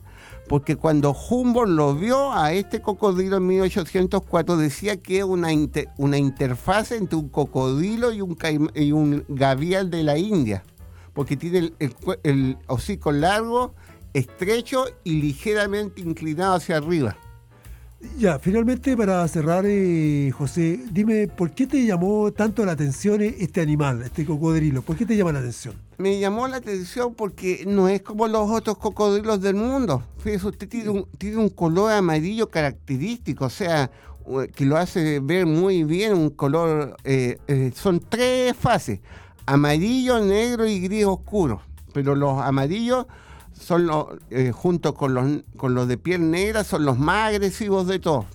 porque 0.49 0.77
cuando 0.77 1.13
Humboldt 1.15 1.71
lo 1.71 1.95
vio 1.95 2.33
a 2.33 2.53
este 2.53 2.81
cocodrilo 2.81 3.37
en 3.37 3.47
1804 3.47 4.57
decía 4.57 4.97
que 4.97 5.23
una, 5.25 5.49
una 5.99 6.19
interfaz 6.19 6.93
entre 6.93 7.17
un 7.17 7.29
cocodrilo 7.29 8.13
y 8.13 8.21
un, 8.21 9.25
gavial 9.29 9.91
de 9.91 10.03
la 10.03 10.19
India, 10.19 10.63
porque 11.13 11.37
tiene 11.37 11.73
el, 12.23 12.59
hocico 12.67 13.13
largo, 13.13 13.75
estrecho 14.15 14.87
y 15.05 15.21
ligeramente 15.21 16.01
inclinado 16.01 16.55
hacia 16.55 16.79
arriba. 16.79 17.17
Ya, 18.17 18.39
finalmente 18.39 18.97
para 18.97 19.27
cerrar, 19.29 19.65
eh, 19.67 20.31
José, 20.33 20.81
dime, 20.93 21.27
¿por 21.27 21.51
qué 21.51 21.67
te 21.67 21.85
llamó 21.85 22.33
tanto 22.33 22.65
la 22.65 22.73
atención 22.73 23.21
este 23.23 23.61
animal, 23.61 24.03
este 24.03 24.25
cocodrilo? 24.25 24.83
¿Por 24.83 24.97
qué 24.97 25.05
te 25.05 25.17
llama 25.17 25.33
la 25.33 25.41
atención? 25.41 25.88
Me 25.99 26.19
llamó 26.19 26.47
la 26.47 26.59
atención 26.59 27.15
porque 27.15 27.65
no 27.67 27.89
es 27.89 28.03
como 28.03 28.29
los 28.29 28.51
otros 28.51 28.79
cocodrilos 28.79 29.41
del 29.41 29.57
mundo. 29.57 30.03
Fíjese, 30.19 30.47
usted 30.47 30.69
tiene 30.69 30.91
un, 30.91 31.05
tiene 31.19 31.37
un 31.37 31.49
color 31.49 31.93
amarillo 31.93 32.49
característico, 32.49 33.47
o 33.47 33.51
sea, 33.51 33.91
que 34.55 34.65
lo 34.65 34.77
hace 34.77 35.21
ver 35.21 35.47
muy 35.47 35.85
bien, 35.85 36.15
un 36.15 36.31
color, 36.31 36.97
eh, 37.05 37.39
eh, 37.49 37.73
son 37.75 38.01
tres 38.01 38.55
fases, 38.57 39.01
amarillo, 39.47 40.21
negro 40.21 40.67
y 40.67 40.81
gris 40.81 41.05
oscuro, 41.05 41.63
pero 41.93 42.15
los 42.15 42.41
amarillos 42.41 43.07
son 43.59 43.87
los, 43.87 44.07
eh, 44.31 44.53
junto 44.53 44.95
con 44.95 45.15
los, 45.15 45.43
con 45.57 45.75
los 45.75 45.89
de 45.89 45.99
piel 45.99 46.31
negra, 46.31 46.65
son 46.65 46.85
los 46.85 46.99
más 46.99 47.31
agresivos 47.31 47.87
de 47.87 47.99
todos. 47.99 48.27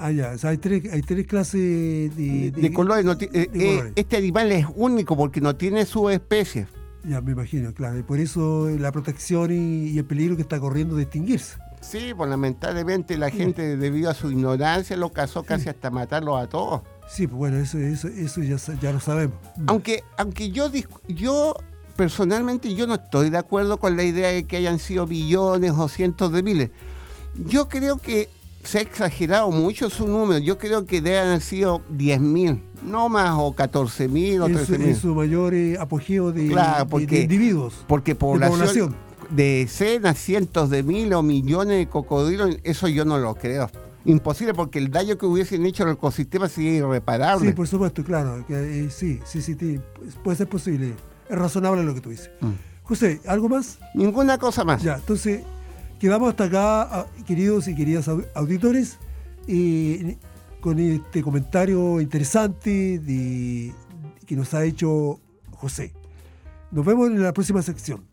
Ah, 0.00 0.12
ya, 0.12 0.30
o 0.30 0.38
sea, 0.38 0.50
hay 0.50 0.58
tres, 0.58 0.92
hay 0.92 1.02
tres 1.02 1.26
clases 1.26 2.16
de, 2.16 2.52
de, 2.52 2.72
colores. 2.72 3.04
Eh, 3.32 3.50
eh, 3.52 3.92
este 3.96 4.16
animal 4.16 4.52
es 4.52 4.64
único 4.76 5.16
porque 5.16 5.40
no 5.40 5.56
tiene 5.56 5.84
su 5.86 6.08
especie. 6.08 6.68
Ya, 7.08 7.22
me 7.22 7.32
imagino, 7.32 7.72
claro. 7.72 7.98
Y 7.98 8.02
por 8.02 8.20
eso 8.20 8.68
la 8.68 8.92
protección 8.92 9.50
y, 9.50 9.96
el 9.96 10.04
peligro 10.04 10.36
que 10.36 10.42
está 10.42 10.60
corriendo 10.60 10.94
de 10.96 11.04
extinguirse. 11.04 11.58
Sí, 11.80 12.12
pues 12.14 12.28
lamentablemente 12.28 13.16
la 13.16 13.30
gente, 13.30 13.76
debido 13.76 14.10
a 14.10 14.14
su 14.14 14.30
ignorancia, 14.30 14.96
lo 14.96 15.10
casó 15.10 15.42
casi 15.42 15.68
hasta 15.68 15.90
matarlos 15.90 16.38
a 16.38 16.48
todos. 16.48 16.82
Sí, 17.08 17.26
pues 17.26 17.38
bueno, 17.38 17.56
eso, 17.56 17.78
eso, 17.78 18.08
eso 18.08 18.42
ya, 18.42 18.56
ya 18.80 18.92
lo 18.92 19.00
sabemos. 19.00 19.36
Aunque, 19.66 20.02
aunque 20.18 20.50
yo, 20.50 20.70
yo 21.08 21.54
personalmente 21.96 22.74
yo 22.74 22.86
no 22.86 22.94
estoy 22.94 23.30
de 23.30 23.38
acuerdo 23.38 23.78
con 23.78 23.96
la 23.96 24.02
idea 24.02 24.28
de 24.28 24.44
que 24.44 24.58
hayan 24.58 24.78
sido 24.78 25.06
billones 25.06 25.72
o 25.72 25.88
cientos 25.88 26.30
de 26.32 26.42
miles. 26.42 26.70
Yo 27.46 27.68
creo 27.68 27.98
que 27.98 28.28
se 28.68 28.78
ha 28.78 28.80
exagerado 28.82 29.50
mucho 29.50 29.88
su 29.88 30.06
número. 30.06 30.38
Yo 30.40 30.58
creo 30.58 30.84
que 30.84 31.00
deben 31.00 31.28
haber 31.28 31.40
sido 31.40 31.80
10.000, 31.90 32.60
no 32.82 33.08
más, 33.08 33.32
o 33.38 33.54
14.000 33.54 34.42
o 34.42 34.48
13.000. 34.48 34.82
Es 34.82 34.98
su 34.98 35.14
mayor 35.14 35.54
eh, 35.54 35.78
apogeo 35.80 36.32
de, 36.32 36.42
individuos. 36.42 37.82
Porque 37.86 38.14
población, 38.14 38.94
de, 39.30 39.60
decenas, 39.60 40.18
cientos 40.18 40.68
de 40.68 40.82
miles 40.82 41.14
o 41.14 41.22
millones 41.22 41.78
de 41.78 41.88
cocodrilos, 41.88 42.58
eso 42.62 42.88
yo 42.88 43.06
no 43.06 43.16
lo 43.16 43.34
creo. 43.36 43.70
imposible 44.04 44.52
porque 44.52 44.78
el 44.78 44.90
daño 44.90 45.16
que 45.16 45.24
hubiesen 45.24 45.64
hecho 45.64 45.84
al 45.84 45.92
ecosistema 45.92 46.46
sería 46.46 46.72
irreparable. 46.72 47.48
Sí, 47.48 47.54
por 47.54 47.66
supuesto, 47.66 48.04
claro. 48.04 48.44
que, 48.46 48.84
eh, 48.84 48.90
sí, 48.90 49.18
sí, 49.24 49.40
sí, 49.40 49.56
sí, 49.58 49.80
puede 50.22 50.36
ser 50.36 50.48
posible. 50.48 50.92
Es 51.26 51.38
razonable 51.38 51.82
lo 51.84 51.94
que 51.94 52.02
tú 52.02 52.10
dices. 52.10 52.30
Mm. 52.40 52.50
José, 52.82 53.20
¿algo 53.26 53.48
más? 53.48 53.78
Ninguna 53.94 54.36
cosa 54.36 54.62
más. 54.64 54.82
Ya, 54.82 54.96
entonces, 54.96 55.42
quedamos 55.98 56.28
hasta 56.30 56.44
acá, 56.44 56.82
ah, 56.82 57.06
queridos 57.26 57.68
y 57.68 57.74
queridas 57.74 58.08
au- 58.08 58.24
auditores, 58.34 58.98
con 60.60 60.78
este 60.78 61.22
comentario 61.22 62.00
interesante 62.00 63.00
que 64.26 64.36
nos 64.36 64.52
ha 64.54 64.64
hecho 64.64 65.20
José. 65.52 65.92
Nos 66.70 66.84
vemos 66.84 67.08
en 67.08 67.22
la 67.22 67.32
próxima 67.32 67.62
sección. 67.62 68.04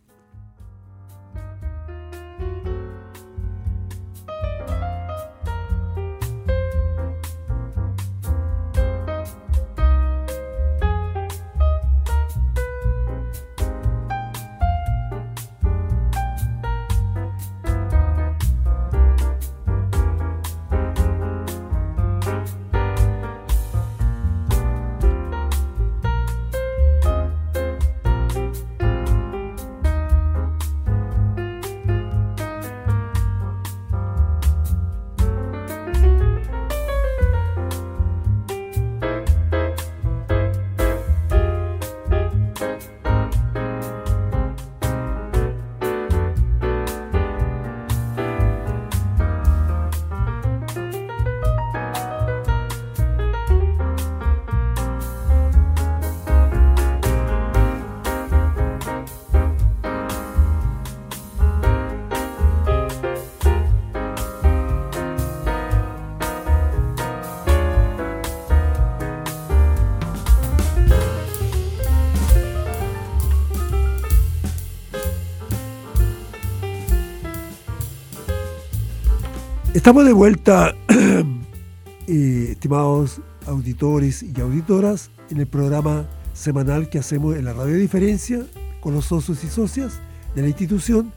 Estamos 79.86 80.06
de 80.08 80.14
vuelta, 80.14 80.76
estimados 82.08 83.22
auditores 83.46 84.24
y 84.24 84.42
auditoras, 84.42 85.12
en 85.30 85.38
el 85.38 85.46
programa 85.46 86.08
semanal 86.34 86.90
que 86.90 86.98
hacemos 86.98 87.36
en 87.36 87.46
la 87.46 87.54
Radio 87.54 87.76
Diferencia 87.76 88.48
con 88.82 88.96
los 88.96 89.06
socios 89.06 89.44
y 89.44 89.48
socias 89.48 90.00
de 90.34 90.42
la 90.42 90.48
institución 90.48 91.14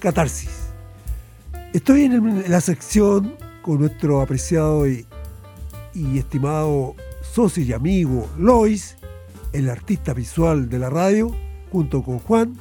Catarsis. 0.00 0.50
Estoy 1.72 2.06
en, 2.06 2.50
la 2.50 2.60
sección 2.60 3.36
con 3.62 3.78
nuestro 3.78 4.20
apreciado 4.20 4.88
y, 4.88 5.06
y 5.94 6.18
estimado 6.18 6.96
socio 7.22 7.62
y 7.62 7.72
amigo 7.72 8.28
Lois, 8.36 8.96
el 9.52 9.70
artista 9.70 10.12
visual 10.12 10.68
de 10.68 10.78
la 10.80 10.90
radio, 10.90 11.32
junto 11.70 12.02
con 12.02 12.18
Juan, 12.18 12.56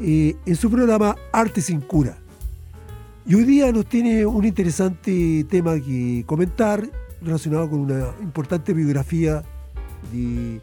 eh, 0.00 0.34
en 0.44 0.56
su 0.56 0.68
programa 0.72 1.14
Arte 1.30 1.60
sin 1.60 1.80
Cura. 1.80 2.18
Y 3.26 3.34
hoy 3.34 3.44
día 3.44 3.72
nos 3.72 3.86
tiene 3.86 4.24
un 4.24 4.44
interesante 4.44 5.44
tema 5.50 5.74
que 5.74 6.22
comentar 6.26 6.82
relacionado 7.20 7.68
con 7.68 7.80
una 7.80 8.10
importante 8.20 8.72
biografía 8.72 9.42
de, 10.12 10.60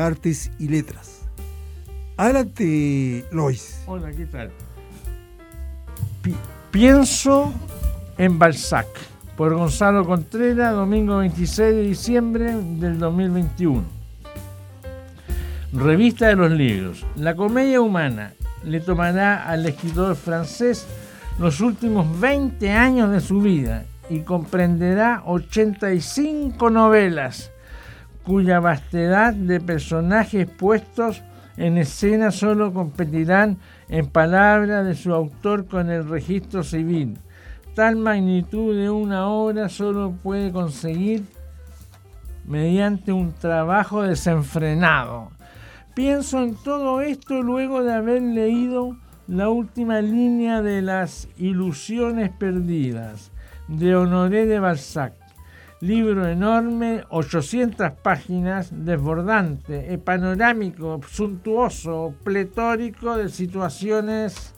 artes 0.00 0.50
y 0.58 0.66
letras. 0.68 1.20
Adelante, 2.16 3.24
Lois. 3.30 3.80
Hola, 3.86 4.10
¿qué 4.10 4.26
tal? 4.26 4.50
Pi- 6.22 6.34
pienso 6.72 7.52
en 8.18 8.38
Balzac, 8.40 8.88
por 9.36 9.54
Gonzalo 9.54 10.04
Contreras, 10.04 10.74
domingo 10.74 11.18
26 11.18 11.74
de 11.74 11.82
diciembre 11.82 12.54
del 12.56 12.98
2021. 12.98 13.84
Revista 15.74 16.26
de 16.28 16.36
los 16.36 16.50
libros. 16.50 17.04
La 17.16 17.36
comedia 17.36 17.80
humana 17.80 18.32
le 18.64 18.80
tomará 18.80 19.44
al 19.48 19.66
escritor 19.66 20.16
francés 20.16 20.86
los 21.38 21.60
últimos 21.60 22.20
20 22.20 22.70
años 22.70 23.10
de 23.10 23.20
su 23.20 23.40
vida 23.40 23.84
y 24.08 24.20
comprenderá 24.20 25.22
85 25.26 26.70
novelas 26.70 27.50
cuya 28.22 28.60
vastedad 28.60 29.34
de 29.34 29.60
personajes 29.60 30.48
puestos 30.48 31.22
en 31.56 31.78
escena 31.78 32.30
solo 32.30 32.72
competirán 32.72 33.58
en 33.88 34.06
palabras 34.06 34.86
de 34.86 34.94
su 34.94 35.12
autor 35.12 35.66
con 35.66 35.90
el 35.90 36.08
registro 36.08 36.64
civil. 36.64 37.18
Tal 37.74 37.96
magnitud 37.96 38.76
de 38.76 38.90
una 38.90 39.28
obra 39.28 39.68
solo 39.68 40.12
puede 40.22 40.52
conseguir 40.52 41.24
mediante 42.46 43.12
un 43.12 43.32
trabajo 43.32 44.02
desenfrenado. 44.02 45.30
Pienso 45.94 46.42
en 46.42 46.54
todo 46.54 47.02
esto 47.02 47.42
luego 47.42 47.84
de 47.84 47.92
haber 47.92 48.22
leído 48.22 48.96
la 49.26 49.48
última 49.48 50.00
línea 50.02 50.60
de 50.60 50.82
Las 50.82 51.28
Ilusiones 51.38 52.30
Perdidas 52.30 53.30
de 53.68 53.96
Honoré 53.96 54.46
de 54.46 54.58
Balzac. 54.58 55.14
Libro 55.80 56.26
enorme, 56.26 57.04
800 57.10 57.92
páginas, 58.02 58.70
desbordante, 58.72 59.96
panorámico, 59.98 61.00
suntuoso, 61.08 62.14
pletórico 62.22 63.16
de 63.16 63.28
situaciones, 63.28 64.54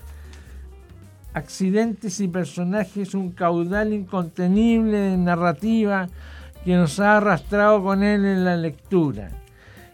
accidentes 1.32 2.20
y 2.20 2.28
personajes, 2.28 3.14
un 3.14 3.30
caudal 3.32 3.92
incontenible 3.92 4.98
de 4.98 5.16
narrativa 5.16 6.08
que 6.64 6.76
nos 6.76 7.00
ha 7.00 7.16
arrastrado 7.16 7.82
con 7.82 8.02
él 8.02 8.24
en 8.24 8.44
la 8.44 8.56
lectura. 8.56 9.30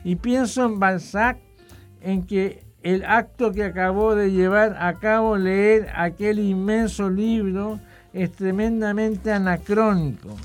Y 0.05 0.17
pienso 0.17 0.65
en 0.65 0.79
Balzac, 0.81 1.39
en 2.01 2.27
que 2.27 2.72
el 2.83 3.05
acto 3.05 3.53
que 3.53 3.65
acabó 3.65 4.15
de 4.15 4.31
llevar 4.31 4.77
a 4.79 4.95
cabo 4.95 5.37
leer 5.37 5.91
aquel 5.95 6.39
inmenso 6.39 7.09
libro 7.09 7.79
es 8.13 8.33
tremendamente 8.33 9.33
anacrónico 9.33 10.37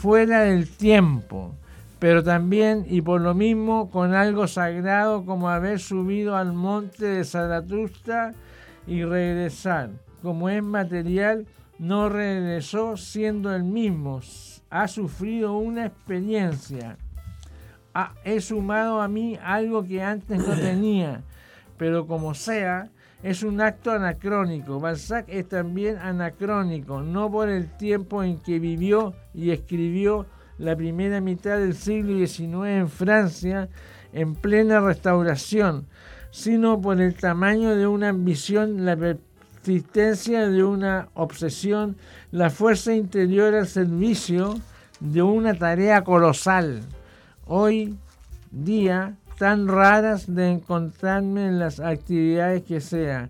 fuera 0.00 0.40
del 0.40 0.66
tiempo, 0.66 1.54
pero 1.98 2.24
también 2.24 2.86
y 2.88 3.02
por 3.02 3.20
lo 3.20 3.34
mismo 3.34 3.90
con 3.90 4.14
algo 4.14 4.48
sagrado 4.48 5.26
como 5.26 5.50
haber 5.50 5.78
subido 5.78 6.36
al 6.36 6.54
monte 6.54 7.04
de 7.04 7.24
Zaratustra 7.24 8.32
y 8.86 9.04
regresar. 9.04 9.90
Como 10.22 10.48
es 10.48 10.62
material, 10.62 11.46
no 11.78 12.08
regresó 12.08 12.96
siendo 12.96 13.54
el 13.54 13.62
mismo, 13.62 14.20
ha 14.70 14.88
sufrido 14.88 15.58
una 15.58 15.86
experiencia. 15.86 16.96
Ha- 17.94 18.14
he 18.24 18.40
sumado 18.40 19.00
a 19.00 19.08
mí 19.08 19.38
algo 19.42 19.84
que 19.84 20.02
antes 20.02 20.38
no 20.46 20.54
tenía, 20.60 21.22
pero 21.76 22.06
como 22.06 22.34
sea, 22.34 22.88
es 23.22 23.42
un 23.42 23.60
acto 23.60 23.90
anacrónico. 23.90 24.80
Balzac 24.80 25.26
es 25.28 25.48
también 25.48 25.98
anacrónico, 25.98 27.02
no 27.02 27.30
por 27.30 27.48
el 27.48 27.68
tiempo 27.76 28.22
en 28.22 28.38
que 28.38 28.58
vivió 28.58 29.14
y 29.34 29.50
escribió 29.50 30.26
la 30.58 30.76
primera 30.76 31.20
mitad 31.20 31.58
del 31.58 31.74
siglo 31.74 32.16
XIX 32.26 32.66
en 32.68 32.88
Francia, 32.88 33.68
en 34.12 34.34
plena 34.34 34.80
restauración, 34.80 35.86
sino 36.30 36.80
por 36.80 37.00
el 37.00 37.14
tamaño 37.14 37.76
de 37.76 37.86
una 37.86 38.10
ambición, 38.10 38.84
la 38.84 38.96
persistencia 38.96 40.48
de 40.48 40.62
una 40.64 41.08
obsesión, 41.14 41.96
la 42.30 42.50
fuerza 42.50 42.94
interior 42.94 43.54
al 43.54 43.66
servicio 43.66 44.58
de 45.00 45.22
una 45.22 45.54
tarea 45.54 46.02
colosal. 46.04 46.82
Hoy 47.52 47.96
día 48.52 49.16
tan 49.36 49.66
raras 49.66 50.32
de 50.32 50.52
encontrarme 50.52 51.46
en 51.46 51.58
las 51.58 51.80
actividades 51.80 52.62
que 52.62 52.80
sea. 52.80 53.28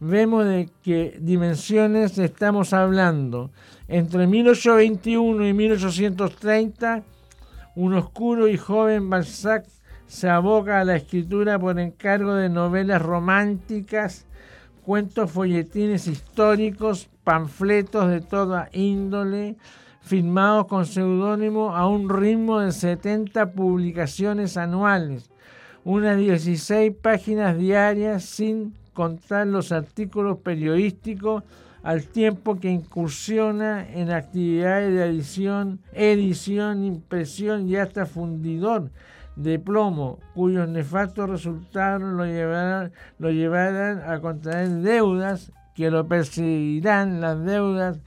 Vemos 0.00 0.44
de 0.44 0.68
qué 0.82 1.16
dimensiones 1.20 2.18
estamos 2.18 2.72
hablando. 2.72 3.52
Entre 3.86 4.26
1821 4.26 5.46
y 5.46 5.52
1830, 5.52 7.04
un 7.76 7.94
oscuro 7.94 8.48
y 8.48 8.56
joven 8.56 9.08
Balzac 9.08 9.64
se 10.08 10.28
aboca 10.28 10.80
a 10.80 10.84
la 10.84 10.96
escritura 10.96 11.56
por 11.56 11.78
encargo 11.78 12.34
de 12.34 12.48
novelas 12.48 13.00
románticas 13.00 14.26
cuentos, 14.84 15.30
folletines 15.30 16.08
históricos, 16.08 17.08
panfletos 17.22 18.08
de 18.08 18.20
toda 18.20 18.68
índole, 18.72 19.54
firmados 20.10 20.66
con 20.66 20.86
seudónimo 20.86 21.76
a 21.76 21.86
un 21.86 22.08
ritmo 22.08 22.58
de 22.58 22.72
70 22.72 23.52
publicaciones 23.52 24.56
anuales, 24.56 25.30
unas 25.84 26.18
16 26.18 26.96
páginas 27.00 27.56
diarias 27.56 28.24
sin 28.24 28.74
contar 28.92 29.46
los 29.46 29.70
artículos 29.70 30.38
periodísticos 30.38 31.44
al 31.84 32.08
tiempo 32.08 32.58
que 32.58 32.72
incursiona 32.72 33.88
en 33.88 34.10
actividades 34.10 34.92
de 34.92 35.04
edición, 35.04 35.78
edición, 35.92 36.82
impresión 36.82 37.68
y 37.68 37.76
hasta 37.76 38.04
fundidor 38.04 38.90
de 39.36 39.60
plomo, 39.60 40.18
cuyos 40.34 40.68
nefastos 40.68 41.30
resultados 41.30 42.02
lo 42.02 42.26
llevarán, 42.26 42.90
lo 43.20 43.30
llevarán 43.30 44.02
a 44.04 44.20
contraer 44.20 44.70
deudas 44.70 45.52
que 45.76 45.88
lo 45.88 46.08
perseguirán 46.08 47.20
las 47.20 47.44
deudas 47.44 48.00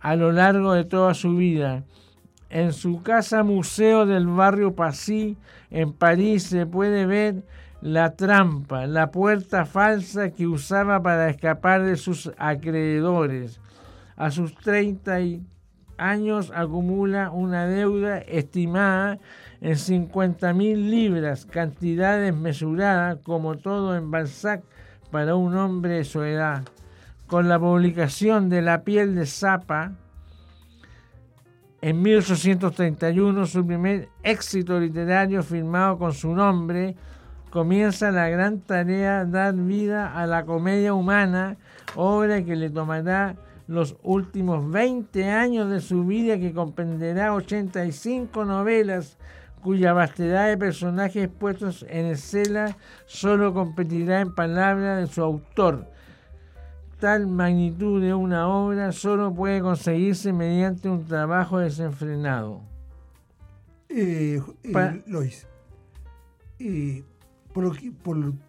a 0.00 0.16
lo 0.16 0.32
largo 0.32 0.72
de 0.72 0.84
toda 0.84 1.14
su 1.14 1.36
vida. 1.36 1.84
En 2.48 2.72
su 2.72 3.02
casa 3.02 3.44
museo 3.44 4.06
del 4.06 4.26
barrio 4.26 4.74
Passy, 4.74 5.36
en 5.70 5.92
París, 5.92 6.44
se 6.44 6.66
puede 6.66 7.06
ver 7.06 7.44
la 7.80 8.16
trampa, 8.16 8.86
la 8.86 9.10
puerta 9.10 9.64
falsa 9.64 10.30
que 10.30 10.46
usaba 10.46 11.02
para 11.02 11.30
escapar 11.30 11.84
de 11.84 11.96
sus 11.96 12.32
acreedores. 12.38 13.60
A 14.16 14.30
sus 14.30 14.54
30 14.56 15.18
años 15.96 16.52
acumula 16.54 17.30
una 17.30 17.66
deuda 17.66 18.18
estimada 18.18 19.18
en 19.60 19.76
50 19.76 20.52
mil 20.54 20.90
libras, 20.90 21.46
cantidad 21.46 22.18
desmesurada 22.18 23.16
como 23.16 23.56
todo 23.56 23.96
en 23.96 24.10
Balzac 24.10 24.62
para 25.10 25.36
un 25.36 25.56
hombre 25.56 25.94
de 25.94 26.04
su 26.04 26.22
edad. 26.22 26.64
Con 27.30 27.48
la 27.48 27.60
publicación 27.60 28.48
de 28.48 28.60
La 28.60 28.82
piel 28.82 29.14
de 29.14 29.24
Zapa, 29.24 29.92
en 31.80 32.02
1831, 32.02 33.46
su 33.46 33.64
primer 33.64 34.08
éxito 34.24 34.80
literario 34.80 35.40
firmado 35.44 35.96
con 35.96 36.12
su 36.12 36.34
nombre, 36.34 36.96
comienza 37.50 38.10
la 38.10 38.28
gran 38.28 38.58
tarea 38.62 39.24
de 39.24 39.30
dar 39.30 39.54
vida 39.54 40.12
a 40.12 40.26
la 40.26 40.44
comedia 40.44 40.92
humana, 40.92 41.56
obra 41.94 42.42
que 42.42 42.56
le 42.56 42.68
tomará 42.68 43.36
los 43.68 43.94
últimos 44.02 44.68
20 44.68 45.30
años 45.30 45.70
de 45.70 45.80
su 45.80 46.04
vida, 46.04 46.36
que 46.36 46.52
comprenderá 46.52 47.32
85 47.32 48.44
novelas, 48.44 49.18
cuya 49.62 49.92
vastedad 49.92 50.48
de 50.48 50.58
personajes 50.58 51.28
puestos 51.28 51.86
en 51.88 52.06
escena 52.06 52.76
solo 53.06 53.54
competirá 53.54 54.20
en 54.20 54.34
palabras 54.34 54.98
de 54.98 55.14
su 55.14 55.22
autor. 55.22 55.86
Tal 57.00 57.26
magnitud 57.26 58.02
de 58.02 58.12
una 58.12 58.46
obra 58.46 58.92
solo 58.92 59.34
puede 59.34 59.62
conseguirse 59.62 60.34
mediante 60.34 60.88
un 60.88 61.06
trabajo 61.06 61.58
desenfrenado. 61.58 62.60
Eh, 63.88 64.40
eh, 64.62 65.02
Lois, 65.06 65.46
eh, 66.58 67.02
por, 67.54 67.74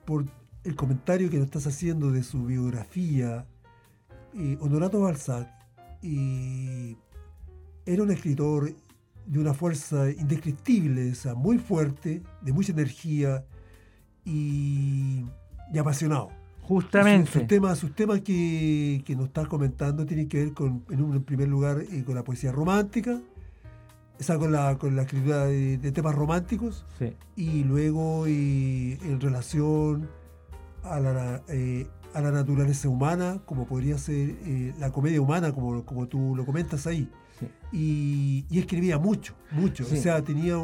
por, 0.06 0.26
el 0.64 0.76
comentario 0.76 1.30
que 1.30 1.38
nos 1.38 1.46
estás 1.46 1.66
haciendo 1.66 2.12
de 2.12 2.24
su 2.24 2.46
biografía, 2.46 3.46
Honorato 4.60 5.00
Balzac 5.00 5.50
era 6.04 8.04
un 8.04 8.12
escritor 8.12 8.74
de 9.26 9.40
una 9.40 9.54
fuerza 9.54 10.12
indescriptible, 10.12 11.14
muy 11.36 11.58
fuerte, 11.58 12.22
de 12.42 12.54
mucha 12.54 12.74
energía 12.74 13.46
y, 14.26 15.26
apasionado. 15.80 16.40
Justamente. 16.62 17.32
Sus 17.32 17.47
temas 17.47 17.78
su 17.80 17.89
tema 17.89 18.19
que, 18.19 19.04
nos 19.10 19.28
estás 19.28 19.47
comentando 19.47 20.06
tienen 20.06 20.28
que 20.28 20.45
ver 20.45 20.54
con, 20.54 20.84
en, 20.89 21.02
un, 21.02 21.24
primer 21.24 21.47
lugar, 21.47 21.82
eh, 21.82 22.04
con 22.06 22.15
la 22.15 22.24
poesía 22.24 22.52
romántica, 22.52 23.19
esa 24.19 24.38
con 24.38 24.52
la, 24.52 24.78
con 24.78 24.95
la 24.95 25.04
escritura 25.04 25.45
de, 25.45 25.91
temas 25.91 26.15
románticos, 26.15 26.86
y 27.36 27.63
luego 27.63 28.26
eh, 28.28 28.97
en 29.02 29.19
relación 29.19 30.10
a 30.84 31.00
la, 31.00 31.43
eh, 31.47 31.88
a 32.13 32.21
la 32.21 32.32
naturaleza 32.32 32.88
humana, 32.88 33.41
como 33.45 33.65
podría 33.65 33.97
ser 33.97 34.36
la 34.80 34.91
comedia 34.91 35.19
humana, 35.21 35.52
como, 35.54 35.84
como 35.86 36.08
tú 36.08 36.36
lo 36.36 36.45
comentas 36.45 36.88
ahí. 36.88 37.10
Y, 37.71 38.45
escribía 38.51 38.97
mucho, 38.97 39.34
mucho. 39.51 39.84
O 39.84 39.95
sea, 39.95 40.21
tenía 40.21 40.58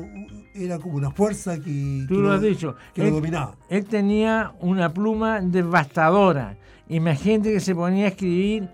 era 0.53 0.79
como 0.79 0.95
una 0.95 1.11
fuerza 1.11 1.59
que, 1.59 2.05
Tú 2.07 2.21
lo, 2.21 2.31
has 2.31 2.41
dicho. 2.41 2.75
que 2.93 3.03
lo 3.03 3.11
dominaba. 3.11 3.55
Él 3.69 3.85
tenía 3.85 4.53
una 4.59 4.93
pluma 4.93 5.39
devastadora. 5.41 6.57
Imagínate 6.89 7.53
que 7.53 7.59
se 7.59 7.75
ponía 7.75 8.05
a 8.05 8.09
escribir 8.09 8.69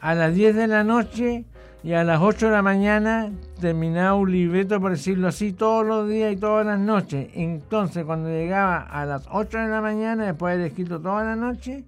a 0.00 0.14
las 0.14 0.34
10 0.34 0.56
de 0.56 0.66
la 0.66 0.84
noche 0.84 1.44
y 1.82 1.92
a 1.92 2.02
las 2.02 2.20
8 2.20 2.46
de 2.46 2.52
la 2.52 2.62
mañana 2.62 3.30
terminaba 3.60 4.14
un 4.14 4.32
libreto, 4.32 4.80
por 4.80 4.92
decirlo 4.92 5.28
así, 5.28 5.52
todos 5.52 5.86
los 5.86 6.08
días 6.08 6.32
y 6.32 6.36
todas 6.36 6.66
las 6.66 6.80
noches. 6.80 7.28
Entonces, 7.34 8.04
cuando 8.04 8.28
llegaba 8.28 8.78
a 8.78 9.04
las 9.06 9.26
8 9.30 9.58
de 9.58 9.68
la 9.68 9.80
mañana, 9.80 10.26
después 10.26 10.52
de 10.52 10.54
haber 10.54 10.66
escrito 10.68 11.00
toda 11.00 11.24
la 11.24 11.36
noche, 11.36 11.84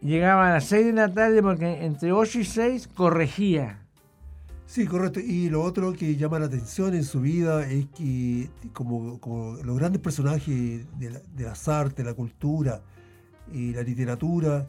llegaba 0.00 0.48
a 0.48 0.52
las 0.54 0.64
6 0.64 0.86
de 0.86 0.92
la 0.92 1.12
tarde 1.12 1.42
porque 1.42 1.84
entre 1.84 2.12
8 2.12 2.38
y 2.38 2.44
6 2.44 2.88
corregía 2.88 3.79
Sí, 4.70 4.86
correcto. 4.86 5.18
Y 5.18 5.50
lo 5.50 5.62
otro 5.62 5.92
que 5.94 6.14
llama 6.14 6.38
la 6.38 6.46
atención 6.46 6.94
en 6.94 7.02
su 7.02 7.20
vida 7.20 7.68
es 7.68 7.86
que, 7.86 8.48
como, 8.72 9.18
los 9.64 9.76
grandes 9.76 10.00
personajes 10.00 10.86
de, 10.96 11.20
las 11.44 11.66
artes, 11.66 12.06
la 12.06 12.14
cultura 12.14 12.80
y 13.52 13.72
la 13.72 13.82
literatura, 13.82 14.68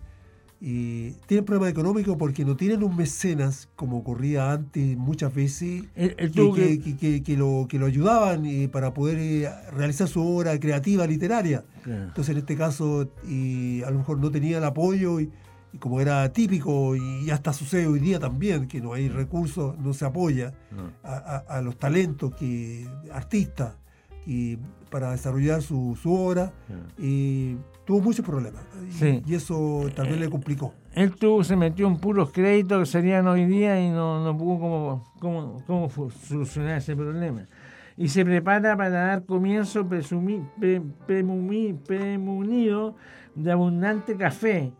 tienen 0.59 1.45
problemas 1.45 1.69
económicos 1.69 2.17
porque 2.17 2.43
no 2.43 2.55
tienen 2.57 2.81
un 2.81 2.95
mecenas, 2.95 3.69
como 3.75 3.99
ocurría 3.99 4.51
antes 4.51 4.97
muchas 4.97 5.35
veces, 5.35 5.83
que, 5.93 7.35
lo, 7.37 7.67
que 7.69 7.77
lo 7.77 7.85
ayudaban 7.85 8.47
eh, 8.47 8.69
para 8.69 8.95
poder 8.95 9.19
eh, 9.19 9.51
realizar 9.71 10.07
su 10.07 10.25
obra 10.25 10.59
creativa 10.59 11.05
literaria. 11.05 11.63
Entonces, 11.85 12.29
en 12.29 12.37
este 12.39 12.57
caso, 12.57 13.01
a 13.23 13.91
lo 13.91 13.97
mejor 13.99 14.17
no 14.17 14.31
tenía 14.31 14.57
el 14.57 14.63
apoyo 14.63 15.19
y 15.19 15.29
y 15.73 15.77
como 15.77 16.01
era 16.01 16.31
típico 16.33 16.95
y 16.95 17.29
hasta 17.31 17.53
sucede 17.53 17.87
hoy 17.87 17.99
día 17.99 18.19
también, 18.19 18.67
que 18.67 18.81
no 18.81 18.93
hay 18.93 19.07
recursos, 19.07 19.77
no 19.77 19.93
se 19.93 20.05
apoya 20.05 20.53
a, 21.03 21.61
los 21.63 21.77
talentos 21.77 22.35
que 22.35 22.87
artistas 23.11 23.75
y 24.25 24.57
para 24.89 25.11
desarrollar 25.11 25.61
su, 25.61 25.97
obra, 26.05 26.51
y 26.97 27.55
tuvo 27.85 28.01
muchos 28.01 28.25
problemas. 28.25 28.61
Y, 29.25 29.33
eso 29.33 29.89
también 29.95 30.19
le 30.19 30.29
complicó. 30.29 30.73
Él 30.93 31.15
tuvo, 31.15 31.43
se 31.43 31.55
metió 31.55 31.87
en 31.87 31.97
puros 31.97 32.31
créditos 32.31 32.79
que 32.79 32.85
serían 32.85 33.27
hoy 33.27 33.45
día 33.45 33.79
y 33.81 33.89
no, 33.89 34.23
no 34.23 34.37
pudo 34.37 35.01
cómo, 35.19 35.63
cómo, 35.65 35.89
solucionar 36.27 36.77
ese 36.79 36.95
problema. 36.95 37.47
Y 37.95 38.09
se 38.09 38.25
prepara 38.25 38.75
para 38.75 38.89
dar 38.89 39.25
comienzo 39.25 39.87
presumí, 39.87 40.43
premunido 41.85 42.95
de 43.35 43.51
abundante 43.51 44.17
café 44.17 44.73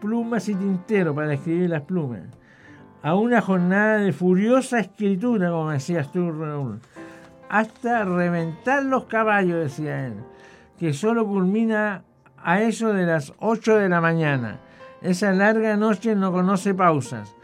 plumas 0.00 0.48
y 0.48 0.54
tintero 0.54 1.14
para 1.14 1.34
escribir 1.34 1.70
las 1.70 1.82
plumas, 1.82 2.22
a 3.02 3.14
una 3.14 3.40
jornada 3.40 3.98
de 3.98 4.12
furiosa 4.12 4.80
escritura, 4.80 5.50
como 5.50 5.70
decías 5.70 6.10
tú, 6.12 6.32
Raúl, 6.32 6.80
hasta 7.48 8.04
reventar 8.04 8.84
los 8.84 9.04
caballos, 9.04 9.58
decía 9.58 10.06
él, 10.06 10.14
que 10.78 10.92
solo 10.92 11.26
culmina 11.26 12.04
a 12.36 12.62
eso 12.62 12.92
de 12.92 13.06
las 13.06 13.32
8 13.38 13.76
de 13.76 13.88
la 13.88 14.00
mañana. 14.00 14.60
Esa 15.02 15.32
larga 15.32 15.76
noche 15.76 16.14
no 16.14 16.32
conoce 16.32 16.74
pausas. 16.74 17.34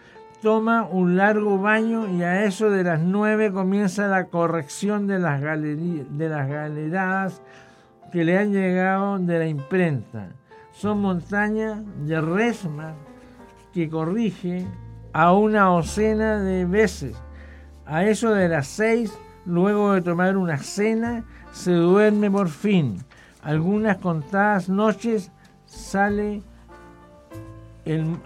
Toma 0.42 0.84
un 0.84 1.16
largo 1.16 1.58
baño 1.58 2.08
y 2.08 2.22
a 2.22 2.44
eso 2.44 2.68
de 2.68 2.84
las 2.84 3.00
9 3.00 3.52
comienza 3.52 4.08
la 4.08 4.26
corrección 4.26 5.06
de 5.06 5.18
las, 5.18 5.40
de 5.40 6.28
las 6.28 6.48
galeradas 6.48 7.40
que 8.12 8.24
le 8.24 8.38
han 8.38 8.52
llegado 8.52 9.18
de 9.18 9.38
la 9.38 9.46
imprenta 9.46 10.28
son 10.74 11.00
montañas 11.00 11.80
de 12.04 12.20
resma 12.20 12.94
que 13.72 13.88
corrige 13.88 14.66
a 15.12 15.32
una 15.32 15.62
docena 15.64 16.40
de 16.40 16.64
veces. 16.64 17.16
A 17.86 18.04
eso 18.04 18.34
de 18.34 18.48
las 18.48 18.66
seis, 18.66 19.16
luego 19.46 19.92
de 19.92 20.02
tomar 20.02 20.36
una 20.36 20.58
cena, 20.58 21.24
se 21.52 21.72
duerme 21.72 22.30
por 22.30 22.48
fin. 22.48 22.98
Algunas 23.42 23.98
contadas 23.98 24.68
noches 24.68 25.30
sale 25.66 26.42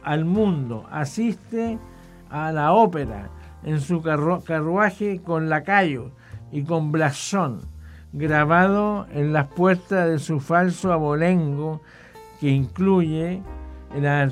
al 0.03 0.25
mundo, 0.25 0.87
asiste 0.91 1.79
a 2.31 2.53
la 2.53 2.73
ópera 2.73 3.29
en 3.65 3.81
su 3.81 4.01
carruaje 4.01 5.21
con 5.21 5.49
lacayo 5.49 6.13
y 6.51 6.63
con 6.63 6.93
blasón, 6.93 7.61
grabado 8.13 9.07
en 9.13 9.33
las 9.33 9.49
puertas 9.49 10.09
de 10.09 10.19
su 10.19 10.41
falso 10.41 10.93
abolengo 10.93 11.83
que 12.41 12.49
incluye 12.49 13.43
la, 14.01 14.31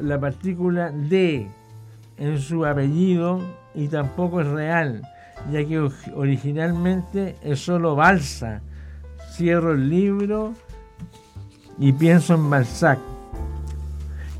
la 0.00 0.20
partícula 0.20 0.90
D 0.90 1.46
en 2.18 2.38
su 2.38 2.64
apellido 2.64 3.40
y 3.74 3.88
tampoco 3.88 4.40
es 4.40 4.46
real, 4.46 5.02
ya 5.50 5.64
que 5.64 5.88
originalmente 6.14 7.36
es 7.42 7.60
solo 7.60 7.96
balsa. 7.96 8.60
Cierro 9.32 9.72
el 9.72 9.88
libro 9.88 10.52
y 11.78 11.92
pienso 11.92 12.34
en 12.34 12.50
Balzac, 12.50 12.98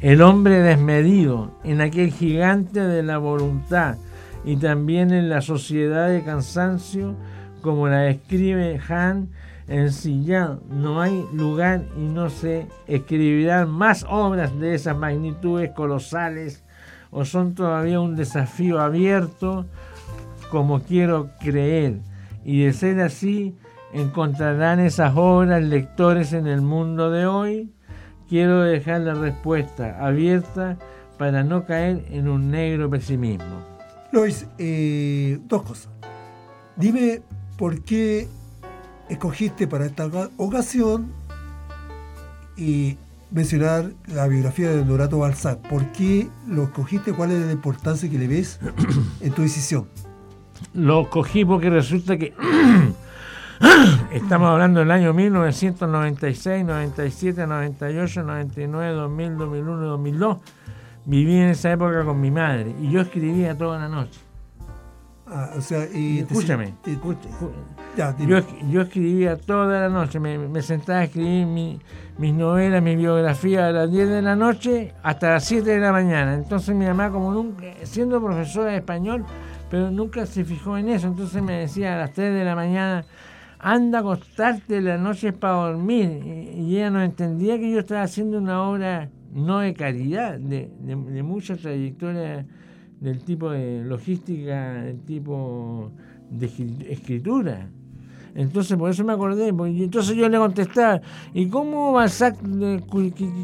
el 0.01 0.21
hombre 0.21 0.61
desmedido, 0.61 1.51
en 1.65 1.81
aquel 1.81 2.13
gigante 2.13 2.81
de 2.81 3.03
la 3.03 3.19
voluntad 3.19 3.97
y 4.45 4.57
también 4.57 5.13
en 5.13 5.29
la 5.29 5.41
sociedad 5.41 6.09
de 6.09 6.23
cansancio, 6.23 7.15
como 7.63 7.89
la 7.89 8.01
describe 8.01 8.81
Han 8.89 9.29
en 9.69 9.93
Sillán. 9.93 10.61
No 10.69 11.01
hay 11.01 11.25
lugar 11.33 11.85
y 11.97 12.01
no 12.01 12.31
se 12.31 12.67
escribirán 12.87 13.71
más 13.71 14.05
obras 14.09 14.59
de 14.59 14.75
esas 14.75 14.97
magnitudes 14.97 15.71
colosales 15.73 16.65
o 17.11 17.25
son 17.25 17.55
todavía 17.55 18.01
un 18.01 18.17
desafío 18.17 18.81
abierto 18.81 19.67
como 20.51 20.81
quiero 20.83 21.31
creer. 21.41 22.01
Y 22.45 22.65
de 22.65 22.73
ser 22.73 23.01
así, 23.01 23.55
encontrarán 23.93 24.81
esas 24.81 25.13
obras 25.17 25.63
lectores 25.63 26.33
en 26.33 26.47
el 26.47 26.61
mundo 26.61 27.11
de 27.11 27.27
hoy. 27.27 27.73
Quiero 28.29 28.63
dejar 28.63 29.03
la 29.03 29.15
respuesta 29.15 30.05
abierta 30.05 30.79
para 31.19 31.45
no 31.45 31.65
caer 31.65 32.05
en 32.11 32.29
un 32.29 32.51
negro 32.51 32.91
pesimismo. 32.91 33.63
Lois, 34.11 34.47
eh, 34.59 35.39
dos 35.45 35.63
cosas. 35.63 35.91
Dime 36.77 37.23
por 37.57 37.83
qué 37.85 38.29
escogiste 39.13 39.67
para 39.67 39.87
esta 39.87 40.09
ocasión 40.37 41.13
y 42.57 42.97
mencionar 43.31 43.93
la 44.07 44.27
biografía 44.27 44.71
de 44.71 44.85
Dorato 44.85 45.19
Balzac. 45.19 45.59
¿Por 45.69 45.93
qué 45.93 46.29
lo 46.49 46.65
escogiste? 46.65 47.13
¿Cuál 47.13 47.33
es 47.33 47.47
la 47.47 47.53
importancia 47.53 48.11
que 48.11 48.19
le 48.19 48.27
ves 48.27 48.61
en 49.21 49.33
tu 49.33 49.43
decisión? 49.43 49.89
Lo 50.75 51.03
escogí 51.03 51.45
porque 51.45 51.71
resulta 51.71 52.17
que 52.17 52.35
estamos 54.13 54.49
hablando 54.49 54.81
del 54.81 54.91
año 54.91 55.13
1996, 55.13 56.65
97, 56.65 57.47
98, 57.47 58.23
99, 58.23 58.93
2000, 58.93 59.37
2001, 59.37 59.87
2002. 59.87 60.39
Viví 61.05 61.37
en 61.37 61.49
esa 61.49 61.73
época 61.73 62.05
con 62.05 62.21
mi 62.21 62.31
madre 62.31 62.75
y 62.81 62.91
yo 62.91 63.01
escribía 63.01 63.57
toda 63.57 63.79
la 63.79 63.89
noche. 63.89 64.21
Ah, 65.35 65.51
o 65.57 65.63
sea, 65.63 65.89
y 65.91 66.19
escúchame. 66.19 66.75
yo, 68.69 68.83
escribía 68.83 69.39
toda 69.39 69.81
la 69.81 69.89
noche, 69.89 70.21
me, 70.21 70.61
sentaba 70.61 70.99
a 70.99 71.05
escribir 71.05 71.47
mis 72.19 72.35
novelas, 72.35 72.83
mi 72.83 72.97
biografía 72.97 73.69
a 73.69 73.73
las 73.73 73.91
10 73.91 74.09
de 74.11 74.21
la 74.21 74.37
noche 74.37 74.93
hasta 75.03 75.31
las 75.31 75.45
7 75.47 75.71
de 75.71 75.81
la 75.81 75.91
mañana. 75.91 76.35
Entonces 76.35 76.75
mi 76.75 76.85
mamá, 76.85 77.11
como 77.11 77.33
nunca, 77.33 77.65
siendo 77.85 78.23
profesora 78.23 78.73
de 78.73 78.77
español, 78.77 79.25
pero 79.71 79.91
nunca 79.91 80.27
se 80.27 80.45
fijó 80.45 80.77
en 80.77 80.91
eso, 80.91 81.07
entonces 81.07 81.43
me 81.43 81.61
decía 81.61 81.95
a 81.95 81.99
las 82.01 82.13
3 82.13 82.35
de 82.35 82.45
la 82.45 82.55
mañana, 82.55 83.07
anda 83.59 83.99
a 83.99 84.01
acostarte 84.03 84.83
la 84.83 84.99
noche 84.99 85.33
para 85.33 85.55
dormir. 85.55 86.11
Y 86.59 86.77
ella 86.77 86.91
no 86.91 87.03
entendía 87.03 87.59
que 87.59 87.71
yo 87.71 87.79
estaba 87.79 88.03
haciendo 88.03 88.37
una 88.37 88.63
obra 88.65 89.09
no 89.33 89.61
de 89.61 89.73
caridad, 89.73 90.39
de, 90.39 90.71
de, 90.79 90.95
de 90.95 91.23
mucha 91.23 91.57
trayectoria 91.57 92.45
del 93.03 93.25
tipo 93.25 93.51
de 93.51 93.83
logística, 93.85 94.75
del 94.83 95.01
tipo 95.01 95.91
de 96.31 96.47
escritura. 96.89 97.69
Entonces, 98.35 98.79
por 98.79 98.91
eso 98.91 99.05
me 99.05 99.13
acordé. 99.13 99.49
Y 99.49 99.83
entonces 99.83 100.17
yo 100.17 100.29
le 100.29 100.39
contestaba, 100.39 101.03
¿y 101.35 101.49
cómo 101.49 101.93
Balzac 101.93 102.39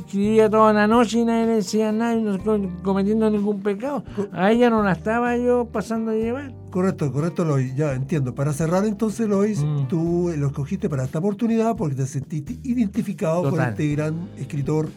escribía 0.01 0.49
toda 0.49 0.73
la 0.73 0.87
noche 0.87 1.19
y 1.19 1.25
nadie 1.25 1.47
le 1.47 1.55
decía 1.57 1.93
nada 1.93 2.15
y 2.15 2.23
no 2.23 2.39
cometiendo 2.83 3.29
ningún 3.29 3.61
pecado? 3.61 4.03
A 4.33 4.51
ella 4.51 4.71
no 4.71 4.83
la 4.83 4.93
estaba 4.93 5.37
yo 5.37 5.67
pasando 5.67 6.13
a 6.13 6.15
llevar. 6.15 6.55
Correcto, 6.71 7.13
correcto, 7.13 7.45
Lois. 7.45 7.75
Ya 7.77 7.93
entiendo. 7.93 8.35
Para 8.35 8.53
cerrar 8.53 8.87
entonces, 8.87 9.29
Lois, 9.29 9.63
mm. 9.63 9.89
tú 9.89 10.33
lo 10.39 10.47
escogiste 10.47 10.89
para 10.89 11.05
esta 11.05 11.19
oportunidad 11.19 11.77
porque 11.77 11.97
te 11.97 12.07
sentiste 12.07 12.59
identificado 12.63 13.51
con 13.51 13.61
este 13.61 13.89
gran 13.89 14.29
escritor 14.39 14.89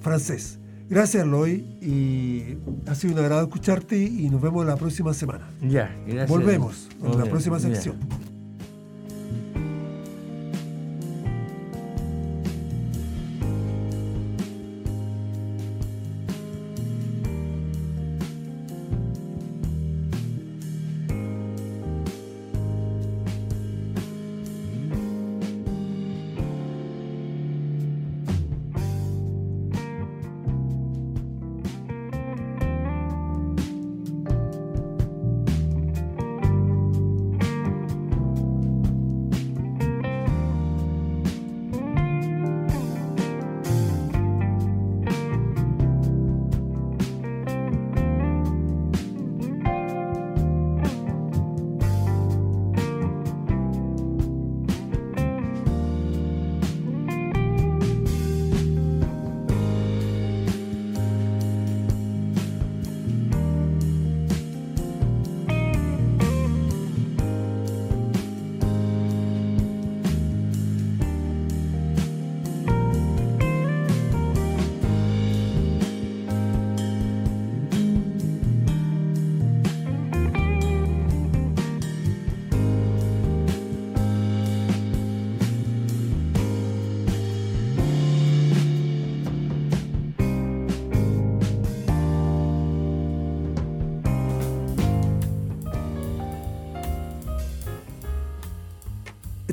francés. 0.00 0.60
Gracias, 0.92 1.26
Loy, 1.26 1.64
y 1.80 2.58
ha 2.86 2.94
sido 2.94 3.14
un 3.14 3.20
agrado 3.20 3.44
escucharte 3.44 3.96
y 3.96 4.28
nos 4.28 4.42
vemos 4.42 4.66
la 4.66 4.76
próxima 4.76 5.14
semana. 5.14 5.48
Ya, 5.62 5.90
gracias. 6.06 6.28
Volvemos 6.28 6.88
en 7.02 7.18
la 7.18 7.24
próxima 7.24 7.58
sección. 7.58 7.96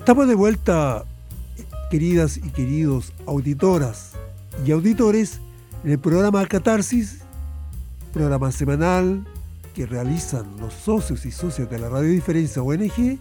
Estamos 0.10 0.28
de 0.28 0.34
vuelta, 0.34 1.06
queridas 1.92 2.38
y 2.38 2.50
queridos 2.50 3.14
auditoras 3.28 4.14
y 4.66 4.72
auditores, 4.72 5.40
en 5.84 5.92
el 5.92 6.00
programa 6.00 6.44
Catarsis, 6.48 7.20
programa 8.12 8.52
semanal 8.52 9.24
que 9.76 9.86
realizan 9.86 10.48
los 10.60 10.74
socios 10.74 11.28
y 11.28 11.32
socias 11.32 11.70
de 11.70 11.78
la 11.78 11.90
Radio 11.90 12.10
Diferencia 12.10 12.64
ONG 12.64 13.20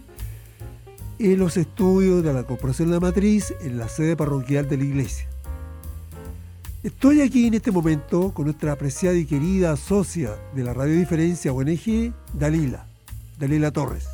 en 1.19 1.37
los 1.37 1.57
estudios 1.57 2.23
de 2.23 2.33
la 2.33 2.41
Corporación 2.41 2.87
de 2.87 2.95
la 2.95 3.01
Matriz 3.01 3.53
en 3.61 3.77
la 3.77 3.87
sede 3.87 4.17
parroquial 4.17 4.67
de 4.67 4.77
la 4.77 4.83
iglesia. 4.83 5.27
Estoy 6.81 7.21
aquí 7.21 7.45
en 7.45 7.53
este 7.53 7.69
momento 7.69 8.33
con 8.33 8.45
nuestra 8.45 8.71
apreciada 8.71 9.15
y 9.15 9.27
querida 9.27 9.77
socia 9.77 10.31
de 10.55 10.63
la 10.63 10.73
Radio 10.73 10.97
Diferencia 10.97 11.53
ONG, 11.53 12.15
Dalila, 12.33 12.87
Dalila 13.37 13.69
Torres, 13.69 14.07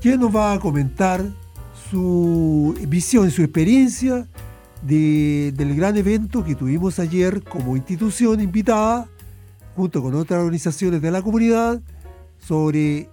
quien 0.00 0.20
nos 0.20 0.32
va 0.32 0.52
a 0.52 0.60
comentar 0.60 1.42
su 1.90 2.74
visión, 2.88 3.30
su 3.30 3.42
experiencia 3.42 4.26
del 4.82 5.76
gran 5.76 5.96
evento 5.96 6.44
que 6.44 6.54
tuvimos 6.54 6.98
ayer 6.98 7.42
como 7.42 7.76
institución 7.76 8.40
invitada, 8.40 9.08
junto 9.74 10.02
con 10.02 10.14
otras 10.14 10.40
organizaciones 10.40 11.00
de 11.00 11.10
la 11.10 11.22
comunidad, 11.22 11.80
sobre 12.38 13.08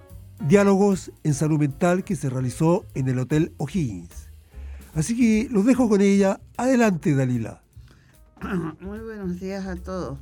diálogos 0.48 1.12
en 1.24 1.34
salud 1.34 1.60
mental 1.60 2.04
que 2.04 2.16
se 2.16 2.30
realizó 2.30 2.86
en 2.94 3.08
el 3.08 3.20
Hotel 3.20 3.54
O'Higgins. 3.58 4.30
Así 4.94 5.16
que 5.16 5.48
los 5.50 5.66
dejo 5.66 5.88
con 5.88 6.02
ella. 6.02 6.40
Adelante, 6.58 7.16
Dalila. 7.16 7.62
Muy 8.82 9.00
buenos 9.00 9.40
días 9.40 9.66
a 9.66 9.76
todos. 9.76 10.18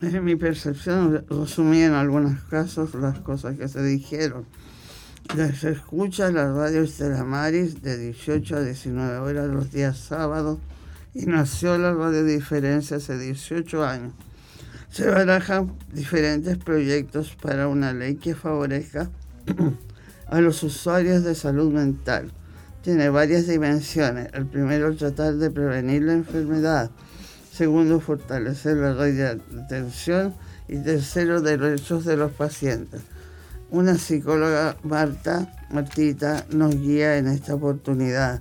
Es 0.00 0.22
mi 0.22 0.36
percepción, 0.36 1.24
resumí 1.30 1.80
en 1.80 1.92
algunos 1.92 2.42
casos 2.42 2.94
las 2.94 3.20
cosas 3.20 3.56
que 3.56 3.68
se 3.68 3.82
dijeron. 3.82 4.44
Se 5.58 5.70
escucha 5.70 6.30
la 6.30 6.52
radio 6.52 6.82
Estela 6.82 7.24
Maris 7.24 7.82
de 7.82 7.96
18 7.96 8.56
a 8.56 8.60
19 8.62 9.18
horas 9.18 9.48
los 9.48 9.72
días 9.72 9.98
sábados 9.98 10.58
y 11.12 11.26
nació 11.26 11.76
la 11.78 11.92
radio 11.92 12.24
Diferencia 12.24 12.98
hace 12.98 13.18
18 13.18 13.84
años. 13.84 14.12
Se 14.90 15.08
barajan 15.08 15.72
diferentes 15.92 16.58
proyectos 16.58 17.36
para 17.40 17.66
una 17.66 17.92
ley 17.92 18.14
que 18.14 18.34
favorezca 18.34 19.10
a 20.28 20.40
los 20.40 20.62
usuarios 20.62 21.24
de 21.24 21.34
salud 21.34 21.72
mental, 21.72 22.32
tiene 22.84 23.08
varias 23.08 23.46
dimensiones. 23.46 24.28
El 24.34 24.44
primero, 24.44 24.94
tratar 24.94 25.36
de 25.36 25.50
prevenir 25.50 26.02
la 26.02 26.12
enfermedad. 26.12 26.90
Segundo, 27.50 27.98
fortalecer 27.98 28.76
la 28.76 28.92
red 28.92 29.16
de 29.16 29.26
atención. 29.62 30.34
Y 30.68 30.76
tercero, 30.76 31.40
derechos 31.40 32.04
de 32.04 32.18
los 32.18 32.32
pacientes. 32.32 33.00
Una 33.74 33.98
psicóloga, 33.98 34.76
Marta, 34.84 35.52
Martita, 35.68 36.46
nos 36.50 36.80
guía 36.80 37.18
en 37.18 37.26
esta 37.26 37.56
oportunidad. 37.56 38.40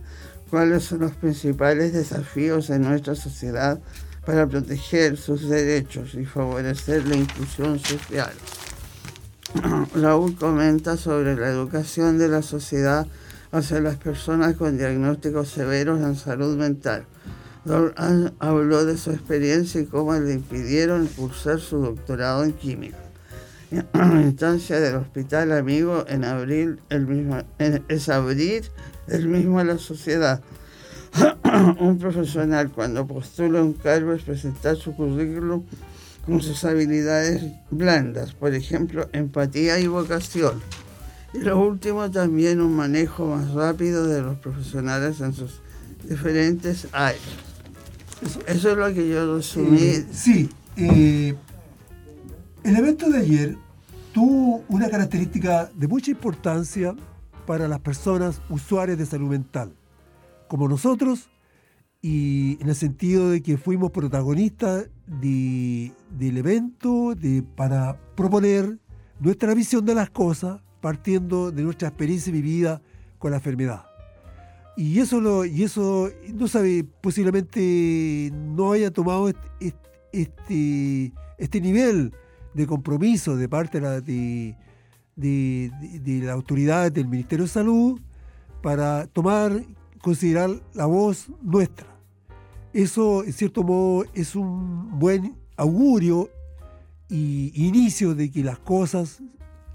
¿Cuáles 0.52 0.84
son 0.84 1.00
los 1.00 1.14
principales 1.14 1.92
desafíos 1.92 2.70
en 2.70 2.84
nuestra 2.84 3.16
sociedad 3.16 3.80
para 4.28 4.46
proteger 4.46 5.18
sus 5.18 5.50
derechos 5.50 6.14
y 6.14 6.24
favorecer 6.26 7.08
la 7.08 7.16
inclusión 7.16 7.80
social? 7.80 8.32
Raúl 9.96 10.36
comenta 10.36 10.98
sobre 10.98 11.36
la 11.36 11.48
educación 11.48 12.20
de 12.20 12.28
la 12.28 12.44
sociedad 12.44 13.08
hacia 13.52 13.80
las 13.80 13.96
personas 13.96 14.54
con 14.56 14.78
diagnósticos 14.78 15.50
severos 15.50 16.00
en 16.02 16.16
salud 16.16 16.56
mental. 16.58 17.08
Habló 18.38 18.86
de 18.86 19.00
su 19.00 19.10
experiencia 19.10 19.82
y 19.82 19.88
cómo 19.88 20.14
le 20.14 20.32
impidieron 20.32 21.08
cursar 21.08 21.60
su 21.60 21.80
doctorado 21.80 22.44
en 22.44 22.54
química. 22.54 23.03
En 23.74 24.22
instancia 24.24 24.80
del 24.80 24.96
hospital 24.96 25.52
amigo 25.52 26.06
en 26.08 26.24
abril 26.24 26.80
el 26.90 27.08
mismo, 27.08 27.42
es 27.88 28.08
abrir 28.08 28.70
el 29.08 29.28
mismo 29.28 29.60
a 29.60 29.64
la 29.64 29.80
sociedad. 29.80 30.42
un 31.80 31.98
profesional 31.98 32.72
cuando 32.72 33.08
postula 33.08 33.64
un 33.64 33.74
cargo 33.74 34.14
es 34.14 34.24
presentar 34.24 34.76
su 34.76 34.96
currículum 34.96 35.64
con 36.26 36.42
sus 36.42 36.64
habilidades 36.66 37.44
blandas, 37.72 38.34
por 38.34 38.54
ejemplo, 38.54 39.10
empatía 39.12 39.80
y 39.80 39.88
vocación. 39.88 40.62
Y 41.34 41.40
lo 41.40 41.60
último, 41.60 42.12
también 42.12 42.62
un 42.62 42.76
manejo 42.76 43.26
más 43.26 43.52
rápido 43.54 44.08
de 44.08 44.22
los 44.22 44.38
profesionales 44.38 45.20
en 45.20 45.34
sus 45.34 45.62
diferentes 46.04 46.88
áreas. 46.92 47.22
Eso, 48.48 48.72
es 48.72 48.78
lo 48.78 48.94
que 48.94 49.10
yo 49.10 49.36
resumí. 49.36 49.82
Eh, 49.82 50.06
sí, 50.12 50.50
eh, 50.78 51.36
el 52.64 52.78
evento 52.78 53.10
de 53.10 53.18
ayer 53.18 53.58
tuvo 54.14 54.64
una 54.70 54.90
característica 54.90 55.70
de 55.76 55.88
mucha 55.88 56.12
importancia 56.12 56.96
para 57.46 57.68
las 57.68 57.80
personas 57.80 58.42
usuarias 58.50 58.98
de 58.98 59.06
salud 59.06 59.30
mental, 59.30 59.74
como 60.48 60.70
nosotros, 60.70 61.30
y 62.02 62.58
en 62.62 62.70
el 62.70 62.76
sentido 62.76 63.32
de 63.32 63.42
que 63.42 63.58
fuimos 63.58 63.92
protagonistas 63.92 64.88
del 65.08 66.38
evento 66.38 67.16
de, 67.16 67.44
para 67.56 67.98
proponer 68.16 68.78
nuestra 69.20 69.54
visión 69.54 69.86
de 69.86 69.96
las 69.96 70.10
cosas 70.10 70.62
partiendo 70.80 71.52
de 71.52 71.64
nuestra 71.64 71.88
experiencia 71.88 72.32
vivida 72.32 72.82
con 73.18 73.32
la 73.32 73.38
enfermedad. 73.38 73.86
Y 74.76 75.00
eso, 75.00 75.22
lo, 75.22 75.46
y 75.46 75.64
eso 75.64 76.10
no 76.34 76.48
sabe, 76.48 76.84
posiblemente 77.02 78.32
no 78.34 78.74
haya 78.74 78.92
tomado 78.92 79.30
este, 79.30 79.76
este, 80.12 81.14
este 81.38 81.62
nivel 81.62 82.12
de 82.54 82.68
compromiso 82.68 83.36
de 83.36 83.50
parte 83.50 83.80
de, 83.80 83.86
la, 83.86 84.02
de, 85.16 86.22
las 86.24 86.34
autoridades 86.34 86.94
del 86.94 87.08
Ministerio 87.08 87.46
de 87.46 87.52
Salud 87.52 88.00
para 88.62 89.08
tomar, 89.08 89.64
considerar 90.02 90.50
la 90.74 90.86
voz 90.86 91.28
nuestra. 91.42 91.88
Eso, 92.74 93.24
en 93.24 93.34
cierto 93.34 93.64
modo, 93.64 94.06
es 94.14 94.36
un 94.36 95.00
buen 95.00 95.36
augurio 95.58 96.30
y 97.10 97.52
inicio 97.54 98.16
de 98.16 98.32
que 98.32 98.44
las 98.44 98.60
cosas 98.60 99.22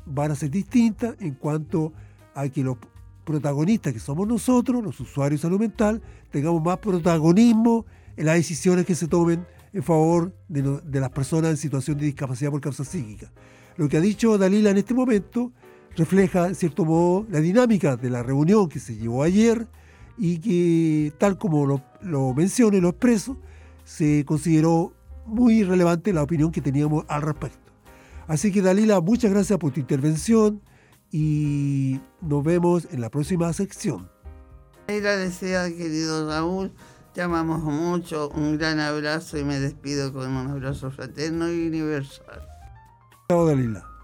van 0.07 0.33
a 0.33 0.35
ser 0.35 0.51
distintas 0.51 1.15
en 1.21 1.35
cuanto 1.35 1.93
a 2.35 2.49
que 2.49 2.65
los 2.65 2.77
protagonistas 3.25 3.93
que 3.93 4.01
somos 4.01 4.27
nosotros, 4.27 4.83
los 4.83 4.99
usuarios 5.01 5.41
de 5.41 5.43
salud 5.43 5.61
mental, 5.61 6.03
tengamos 6.31 6.63
más 6.63 6.79
protagonismo 6.79 7.85
en 8.17 8.27
las 8.27 8.37
decisiones 8.37 8.87
que 8.87 8.95
se 8.95 9.07
tomen 9.07 9.47
en 9.79 9.85
favor 9.85 10.35
de, 10.49 10.81
de, 10.83 10.99
las 10.99 11.11
personas 11.11 11.53
en 11.53 11.57
situación 11.57 11.99
de 11.99 12.07
discapacidad 12.07 12.51
por 12.51 12.61
causa 12.61 12.85
psíquica. 12.85 13.31
Lo 13.77 13.89
que 13.89 13.97
ha 13.97 14.01
dicho 14.01 14.37
Dalila 14.37 14.71
en 14.71 14.79
este 14.79 14.93
momento 14.93 15.53
refleja, 15.97 16.49
en 16.49 16.57
cierto 16.57 16.85
modo, 16.85 17.25
la 17.31 17.39
dinámica 17.39 17.97
de 17.97 18.11
la 18.11 18.25
reunión 18.25 18.69
que 18.69 18.81
se 18.81 18.97
llevó 18.97 19.23
ayer 19.23 19.69
y 20.17 20.39
que, 20.41 21.13
tal 21.19 21.39
como 21.39 21.65
lo, 21.65 21.81
lo 22.03 22.35
menciono 22.35 22.77
y 22.77 22.81
lo 22.81 22.89
expreso, 22.89 23.37
se 23.85 24.25
consideró 24.25 24.95
muy 25.27 25.63
relevante 25.63 26.13
la 26.13 26.25
opinión 26.25 26.51
que 26.51 26.61
teníamos 26.61 27.05
al 27.07 27.23
respecto. 27.23 27.71
Así 28.27 28.51
que 28.51 28.63
Dalila, 28.63 29.01
muchas 29.01 29.31
gracias 29.31 29.61
por 29.61 29.71
tu 29.71 29.79
intervención 29.79 30.61
y 31.13 32.01
nos 32.21 32.43
vemos 32.43 32.89
en 32.91 33.01
la 33.01 33.11
próxima 33.11 33.53
sección. 33.53 34.11
Agradecida, 34.89 35.69
querido 35.69 36.29
Raúl. 36.29 36.73
Te 37.15 37.23
amamos 37.23 37.61
mucho. 37.61 38.29
Un 38.31 38.59
gran 38.59 38.81
abrazo 38.81 39.39
y 39.39 39.45
me 39.45 39.59
despido 39.59 40.13
con 40.13 40.29
un 40.29 40.49
abrazo 40.49 40.91
fraterno 40.91 41.51
y 41.51 41.67
universal. 41.67 42.43
Chao, 43.29 43.47
Dalila. 43.47 43.98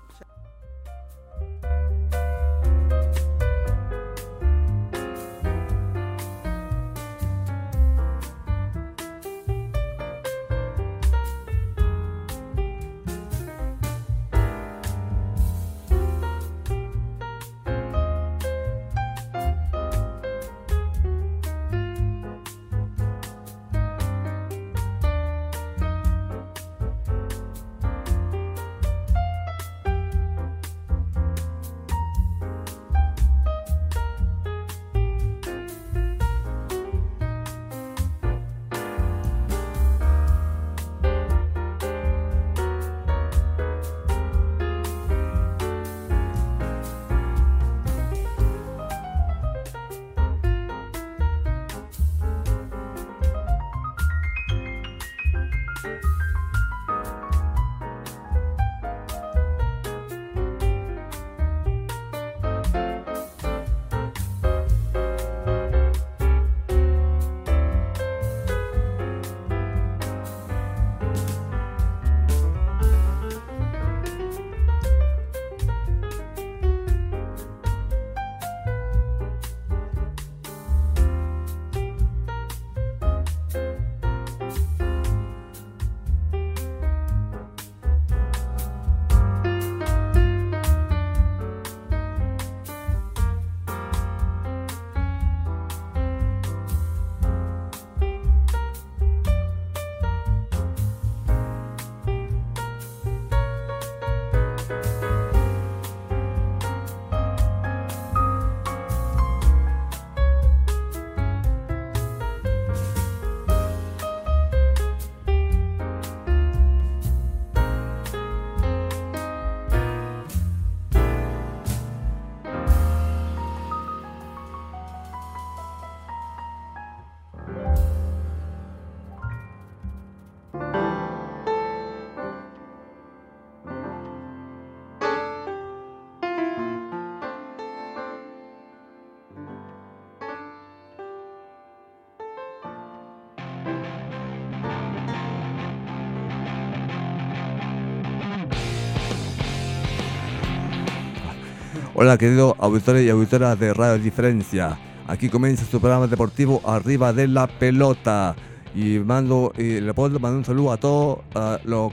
Hola 151.96 152.18
queridos 152.18 152.56
auditores 152.58 153.06
y 153.06 153.10
auditoras 153.10 153.56
de 153.60 153.72
Radio 153.72 154.02
Diferencia. 154.02 154.76
Aquí 155.06 155.28
comienza 155.28 155.64
su 155.64 155.78
programa 155.78 156.08
deportivo 156.08 156.60
Arriba 156.66 157.12
de 157.12 157.28
la 157.28 157.46
Pelota. 157.46 158.34
Y 158.74 158.98
mando, 158.98 159.52
y 159.56 159.80
le 159.80 159.94
puedo 159.94 160.18
mandar 160.18 160.38
un 160.38 160.44
saludo 160.44 160.72
a 160.72 160.76
todos 160.76 161.18
a 161.36 161.60
los, 161.62 161.92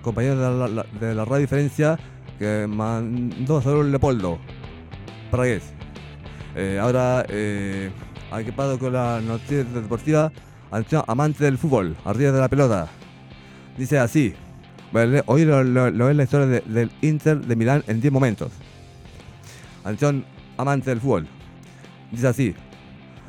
compañeros 0.00 0.68
de 1.00 1.14
la, 1.14 1.24
Radio 1.24 1.42
Diferencia 1.42 1.96
que 2.36 2.66
mandó 2.68 3.62
saludos 3.62 3.86
Leopoldo. 3.86 4.38
Para 5.30 5.44
qué. 5.44 5.60
Eh, 6.56 6.80
ahora, 6.82 7.24
eh, 7.28 7.92
aquí 8.32 8.50
con 8.50 8.92
la 8.92 9.20
noticia 9.20 9.62
deportiva. 9.62 10.32
Amante 11.06 11.44
del 11.44 11.58
fútbol, 11.58 11.96
arriba 12.04 12.32
de 12.32 12.40
la 12.40 12.48
pelota. 12.48 12.88
Dice 13.76 14.00
así. 14.00 14.34
Hoy 15.26 15.44
lo, 15.44 16.08
es 16.10 16.16
la 16.16 16.22
historia 16.24 16.46
de- 16.46 16.60
del 16.62 16.90
Inter 17.02 17.38
de 17.38 17.54
Milán 17.54 17.84
en 17.86 18.00
10 18.00 18.12
momentos. 18.12 18.50
Atención, 19.88 20.22
amante 20.58 20.90
del 20.90 21.00
fútbol. 21.00 21.26
Dice 22.12 22.26
así. 22.28 22.54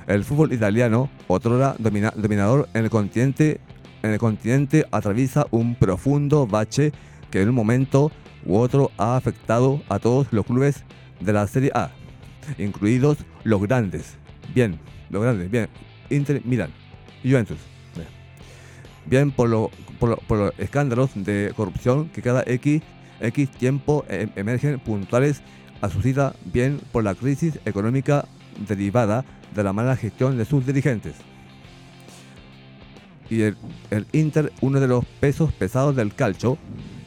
El 0.08 0.26
fútbol 0.26 0.52
italiano, 0.52 1.10
otrora 1.30 1.74
domina- 1.80 2.12
dominador 2.18 2.68
en 2.74 2.84
el 2.84 2.90
continente, 2.90 3.62
en 4.04 4.12
el 4.12 4.20
continente 4.20 4.86
atraviesa 4.92 5.46
un 5.52 5.76
profundo 5.76 6.46
bache 6.48 6.92
que 7.32 7.42
en 7.42 7.48
un 7.48 7.56
momento 7.56 8.12
u 8.46 8.58
otro 8.58 8.92
ha 8.98 9.16
afectado 9.16 9.82
a 9.88 10.00
todos 10.00 10.28
los 10.32 10.46
clubes 10.46 10.84
de 11.22 11.32
la 11.32 11.48
Serie 11.48 11.72
A, 11.74 11.92
incluidos 12.58 13.20
los 13.46 13.62
grandes. 13.62 14.18
Bien, 14.54 14.78
los 15.10 15.22
grandes, 15.24 15.50
bien. 15.50 15.70
Inter, 16.10 16.42
Milán, 16.44 16.72
Juventus. 17.24 17.58
Bien. 19.06 19.32
Por, 19.32 19.48
lo- 19.48 19.72
por, 19.98 20.10
lo- 20.10 20.18
por 20.18 20.38
los 20.40 20.54
escándalos 20.60 21.12
de 21.16 21.54
corrupción 21.56 22.10
que 22.10 22.22
cada 22.22 22.44
X, 22.46 22.82
X 23.22 23.50
tiempo 23.52 24.04
em- 24.10 24.30
emergen 24.36 24.78
puntuales 24.82 25.42
a 25.82 25.90
su 25.90 26.02
cita, 26.02 26.34
bien 26.46 26.80
por 26.92 27.04
la 27.04 27.16
crisis 27.16 27.60
económica 27.66 28.26
derivada 28.68 29.24
de 29.56 29.64
la 29.64 29.74
mala 29.74 29.96
gestión 29.96 30.38
de 30.38 30.46
sus 30.46 30.66
dirigentes. 30.66 31.16
Y 33.30 33.42
el, 33.42 33.58
el 33.92 34.08
Inter, 34.12 34.52
uno 34.62 34.80
de 34.80 34.88
los 34.88 35.06
pesos 35.06 35.54
pesados 35.54 35.96
del 35.96 36.14
calcio 36.14 36.58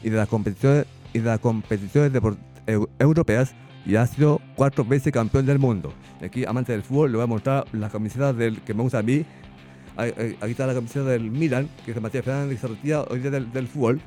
y 0.03 0.09
de 0.09 0.17
las 0.17 0.27
competiciones, 0.27 0.85
y 1.13 1.19
de 1.19 1.25
las 1.25 1.39
competiciones 1.39 2.11
europeas, 2.97 3.53
y 3.85 3.95
ha 3.95 4.07
sido 4.07 4.41
cuatro 4.55 4.85
veces 4.85 5.11
campeón 5.11 5.45
del 5.45 5.59
mundo. 5.59 5.93
Aquí, 6.23 6.45
amante 6.45 6.71
del 6.71 6.83
fútbol, 6.83 7.11
le 7.11 7.17
voy 7.17 7.25
a 7.25 7.27
mostrar 7.27 7.65
la 7.73 7.89
camiseta 7.89 8.31
del 8.31 8.61
que 8.61 8.73
me 8.73 8.81
gusta 8.81 8.99
a 8.99 9.03
mí. 9.03 9.25
Aquí 9.97 10.51
está 10.51 10.65
la 10.65 10.73
camiseta 10.73 11.05
del 11.05 11.29
Milan, 11.29 11.69
que 11.83 11.91
es 11.91 11.95
de 11.95 12.01
Matías 12.01 12.23
Fernández, 12.23 12.55
que 12.55 12.67
se 12.67 12.73
retira 12.73 13.01
hoy 13.03 13.19
día 13.19 13.29
del, 13.29 13.51
del 13.51 13.67
fútbol. 13.67 13.99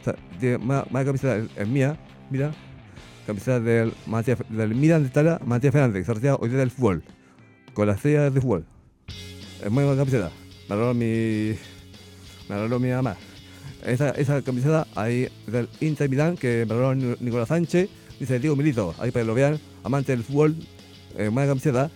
O 0.00 0.04
sea, 0.04 0.14
tiene 0.40 0.58
más, 0.58 0.90
más 0.90 1.04
camiseta 1.04 1.36
es 1.36 1.68
mía, 1.68 1.96
mira. 2.30 2.50
Camiseta 3.28 3.60
del, 3.60 3.92
Milan 4.74 5.02
de 5.02 5.08
Italia, 5.10 5.38
Matías 5.44 5.70
Fernández, 5.70 6.00
que 6.00 6.06
se 6.06 6.14
retira 6.14 6.36
hoy 6.36 6.48
día 6.48 6.60
del 6.60 6.70
fútbol. 6.70 7.02
Con 7.74 7.86
la 7.86 7.92
estrella 7.92 8.30
de 8.30 8.40
fútbol. 8.40 8.64
Es 9.62 9.70
muy 9.70 9.84
buena 9.84 9.98
camiseta. 10.00 10.30
Me 10.66 10.74
regaló 10.74 10.94
mi. 10.94 11.52
Me 12.48 12.78
mi 12.78 12.88
mamá. 12.90 13.16
Esa, 13.84 14.12
esa 14.12 14.40
camiseta 14.40 14.86
ahí 14.94 15.28
del 15.46 15.68
Inter 15.82 16.08
Milán 16.08 16.38
que 16.38 16.64
me 16.66 16.72
regaló 16.74 16.94
Ni- 16.94 17.16
Nicolás 17.20 17.48
Sánchez. 17.48 17.90
Dice 18.18 18.38
Diego 18.38 18.56
Milito. 18.56 18.94
Ahí 18.98 19.10
para 19.10 19.24
que 19.24 19.26
lo 19.26 19.34
vean. 19.34 19.60
Amante 19.84 20.12
del 20.12 20.24
fútbol. 20.24 20.56
Eh, 21.18 21.28
buena 21.28 21.48
camiseta. 21.48 21.90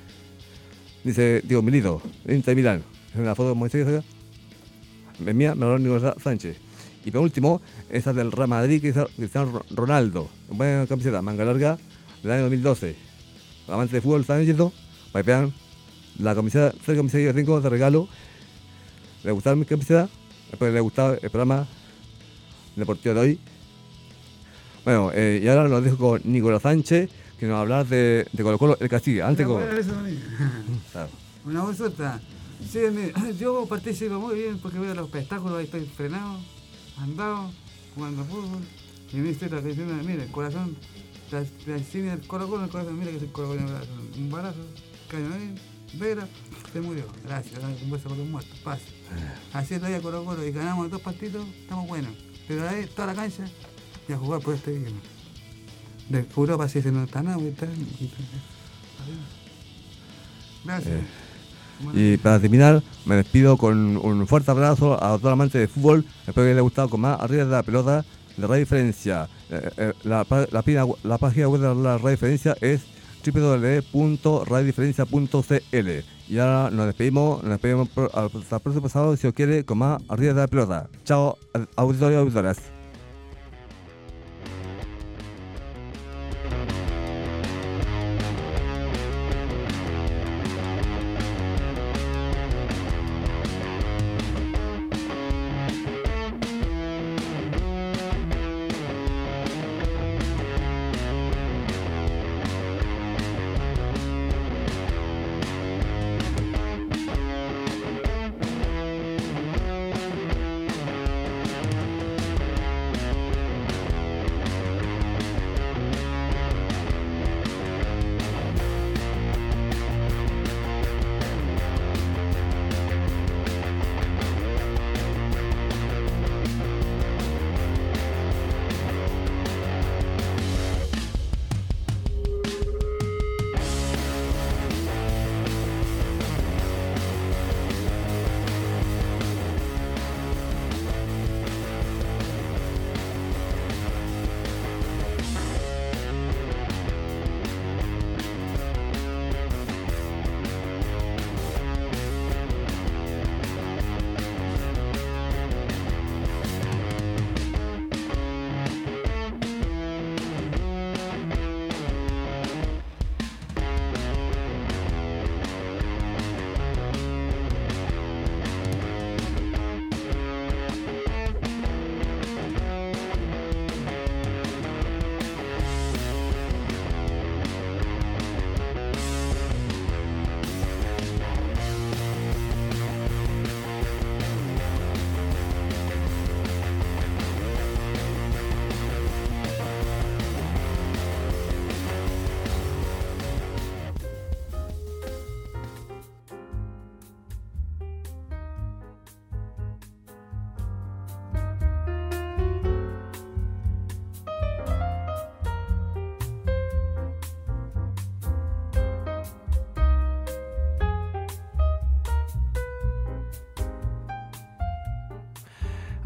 Dice 1.03 1.41
Diego 1.47 1.63
Milito. 1.63 2.03
Inter 2.29 2.55
Milán. 2.55 2.83
Es 3.15 3.19
una 3.19 3.35
foto 3.35 3.55
muy 3.55 3.71
seria. 3.71 4.03
Mía, 5.19 5.55
me 5.55 5.65
regaló 5.65 5.79
Nicolás 5.79 6.15
Sánchez. 6.23 6.59
Y 7.05 7.11
por 7.11 7.23
último, 7.23 7.61
esa 7.91 8.13
del 8.13 8.31
Real 8.31 8.49
Madrid, 8.49 8.81
que 8.81 8.91
es 8.91 8.97
Cristiano 9.17 9.63
Ronaldo. 9.71 10.29
Buena 10.49 10.87
camiseta, 10.87 11.21
manga 11.23 11.45
larga, 11.45 11.79
del 12.23 12.33
año 12.33 12.43
2012. 12.43 12.97
Amante 13.69 13.97
de 13.97 14.01
fútbol, 14.01 14.21
¿están 14.23 14.45
que 14.45 15.23
vean 15.23 15.53
la 16.19 16.35
camiseta, 16.35 16.73
tres 16.85 16.97
camisetas 16.97 17.35
que 17.35 17.41
tengo 17.41 17.61
de 17.61 17.69
regalo. 17.69 18.09
¿Le 19.25 19.33
gustaron 19.33 19.59
mis 19.59 19.69
camisetas? 19.69 20.11
Espero 20.51 20.71
que 20.71 20.75
les 20.75 20.83
gustado 20.83 21.15
el 21.15 21.31
programa 21.31 21.67
deportivo 22.77 23.15
de 23.15 23.21
hoy. 23.21 23.41
Bueno, 24.85 25.11
eh, 25.15 25.41
y 25.43 25.49
ahora 25.49 25.69
los 25.69 25.83
dejo 25.85 25.97
con 25.97 26.21
Nicolás 26.25 26.63
Sánchez, 26.63 27.11
que 27.39 27.47
nos 27.47 27.55
va 27.55 27.59
a 27.59 27.63
hablar 27.63 27.87
de, 27.87 28.27
de 28.33 28.43
Colo 28.43 28.59
Colo 28.59 28.77
el 28.81 28.89
Castilla. 28.89 29.29
Antes 29.29 29.47
con... 29.47 29.63
Claro. 30.93 31.09
Una 31.45 31.63
consulta. 31.63 32.21
Sí, 32.71 32.81
yo 33.39 33.67
participo 33.67 34.19
muy 34.21 34.37
bien 34.37 34.59
porque 34.59 34.79
veo 34.79 34.95
los 34.95 35.07
espectáculos, 35.07 35.59
ahí 35.59 35.65
estoy 35.65 35.85
frenado, 35.97 36.39
andado, 36.99 37.51
jugando 37.95 38.25
fútbol. 38.25 38.63
Y 39.13 39.17
me 39.17 39.29
dice 39.29 39.49
la 39.49 39.61
canción, 39.61 40.07
mira, 40.07 40.23
el 40.23 40.31
corazón, 40.31 40.77
la, 41.31 41.45
la 41.67 41.79
insignia 41.79 42.17
del 42.17 42.27
Colo 42.27 42.49
Colo, 42.49 42.65
el 42.65 42.71
corazón, 42.71 42.99
mira 42.99 43.11
que 43.11 43.19
es 43.19 43.23
el 43.23 43.33
Colo 43.33 43.49
Colo, 43.49 43.61
un 43.61 43.67
balazo, 43.67 43.91
un 44.17 44.31
balazo, 44.31 44.67
cayó 45.09 45.35
ahí, 45.35 45.55
vera, 45.95 46.27
se 46.73 46.81
murió. 46.81 47.07
Gracias, 47.25 47.61
un 47.83 47.91
beso 47.91 48.09
por 48.09 48.19
los 48.19 48.27
muertos, 48.29 48.59
pase. 48.61 48.85
Así 49.53 49.75
es 49.75 49.81
todavía 49.81 50.01
Colo 50.01 50.25
Colo 50.25 50.47
y 50.47 50.53
ganamos 50.53 50.91
dos 50.91 51.01
partidos, 51.01 51.47
estamos 51.49 51.87
buenos. 51.89 52.13
Pero 52.49 52.69
ahí, 52.69 52.87
toda 52.87 53.09
la 53.09 53.15
cancha, 53.15 53.45
y 54.09 54.13
a 54.13 54.17
jugar 54.17 54.41
por 54.41 54.55
este 54.55 54.73
día. 54.73 54.89
De 56.09 56.27
Europa 56.37 56.69
sí 56.69 56.83
se 56.83 56.91
no 56.91 57.05
está 57.05 57.23
nada, 57.23 57.41
está, 57.43 57.67
Gracias. 60.65 60.95
Eh, 60.95 61.05
Y 61.95 62.17
para 62.19 62.41
terminar, 62.41 62.83
me 63.05 63.17
despido 63.17 63.57
con 63.57 63.97
un 63.97 64.27
fuerte 64.27 64.51
abrazo 64.51 65.03
a 65.03 65.19
todo 65.19 65.31
amante 65.31 65.59
de 65.59 65.69
fútbol. 65.69 66.05
Espero 66.27 66.45
que 66.45 66.51
les 66.51 66.55
haya 66.55 66.63
gustado 66.63 66.89
con 66.89 67.01
más 67.01 67.21
arriba 67.21 67.45
de 67.45 67.51
la 67.51 67.63
pelota 67.63 68.05
de 68.37 68.47
Radio 68.47 68.61
Diferencia. 68.61 69.29
Eh, 69.51 69.71
eh, 69.77 69.93
la, 70.05 70.25
página 70.25 70.85
web 70.85 71.61
de 71.61 71.75
la 71.75 71.99
Radio 71.99 72.11
Diferencia 72.11 72.57
es 72.61 72.83
www.radiodiferencia.cl 73.25 75.89
Y 76.29 76.39
ahora 76.39 76.71
nos 76.71 76.87
despedimos, 76.87 77.43
nos 77.43 77.53
despedimos 77.53 77.89
hasta 78.13 78.57
el 78.57 78.63
próximo 78.63 78.89
sábado, 78.89 79.17
si 79.17 79.27
os 79.27 79.35
quiere, 79.35 79.65
con 79.65 79.79
más 79.79 80.01
arriba 80.09 80.35
de 80.35 80.41
la 80.41 80.49
pelota. 80.49 80.89
Chao, 81.05 81.39
auditorio 81.77 82.19
y 82.19 82.21
auditoras. 82.21 82.82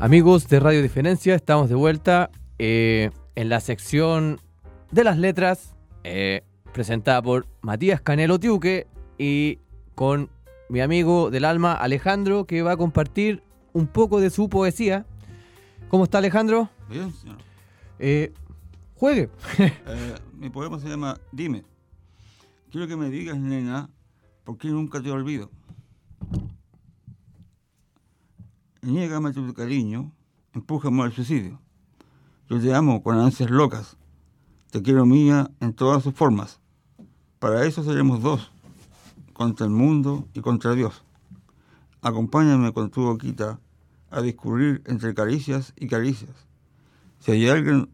Amigos 0.07 0.47
de 0.47 0.61
Radio 0.61 0.83
Diferencia, 0.83 1.35
estamos 1.35 1.69
de 1.69 1.75
vuelta 1.75 2.31
eh, 2.61 3.11
en 3.35 3.49
la 3.49 3.59
sección 3.59 4.39
de 4.93 5.03
las 5.03 5.19
letras, 5.19 5.75
eh, 6.05 6.45
presentada 6.73 7.21
por 7.21 7.49
Matías 7.61 8.01
Canelo 8.03 8.39
Tiuque 8.39 8.87
y 9.19 9.59
con 9.97 10.31
mi 10.69 10.81
amigo 10.81 11.33
del 11.33 11.45
alma 11.45 11.73
Alejandro, 11.73 12.47
que 12.47 12.63
va 12.63 12.71
a 12.71 12.77
compartir 12.77 13.43
un 13.73 13.89
poco 13.89 14.21
de 14.21 14.31
su 14.31 14.49
poesía. 14.49 15.07
¿Cómo 15.89 16.05
está 16.05 16.19
Alejandro? 16.19 16.71
Bien, 16.89 17.13
señor. 17.13 17.39
Eh, 17.99 18.33
juegue. 18.95 19.29
Eh, 19.59 20.15
mi 20.35 20.51
poema 20.51 20.79
se 20.79 20.89
llama 20.89 21.19
Dime. 21.33 21.65
Quiero 22.71 22.87
que 22.87 22.95
me 22.95 23.11
digas, 23.11 23.37
nena, 23.39 23.91
por 24.45 24.57
qué 24.57 24.69
nunca 24.69 25.03
te 25.03 25.11
olvido. 25.11 25.51
Niégame 28.87 29.33
tu 29.33 29.53
cariño, 29.53 30.13
empújame 30.53 31.03
al 31.03 31.13
suicidio. 31.13 31.61
Yo 32.49 32.61
te 32.61 32.73
amo 32.73 33.03
con 33.03 33.19
ansias 33.19 33.51
locas. 33.51 33.97
Te 34.71 34.81
quiero 34.81 35.05
mía 35.05 35.51
en 35.59 35.75
todas 35.75 36.05
sus 36.05 36.15
formas. 36.15 36.61
Para 37.41 37.65
eso 37.65 37.83
seremos 37.83 38.23
dos, 38.23 38.53
contra 39.33 39.67
el 39.67 39.73
mundo 39.73 40.29
y 40.35 40.41
contra 40.41 40.75
Dios. 40.75 41.03
Acompáñame 42.01 42.73
con 42.73 42.91
tu 42.91 43.03
boquita 43.03 43.59
a 44.09 44.21
discurrir 44.21 44.85
entre 44.87 45.15
caricias 45.15 45.73
y 45.77 45.89
caricias. 45.89 46.47
Si 47.19 47.33
hay 47.33 47.49
alguien 47.49 47.91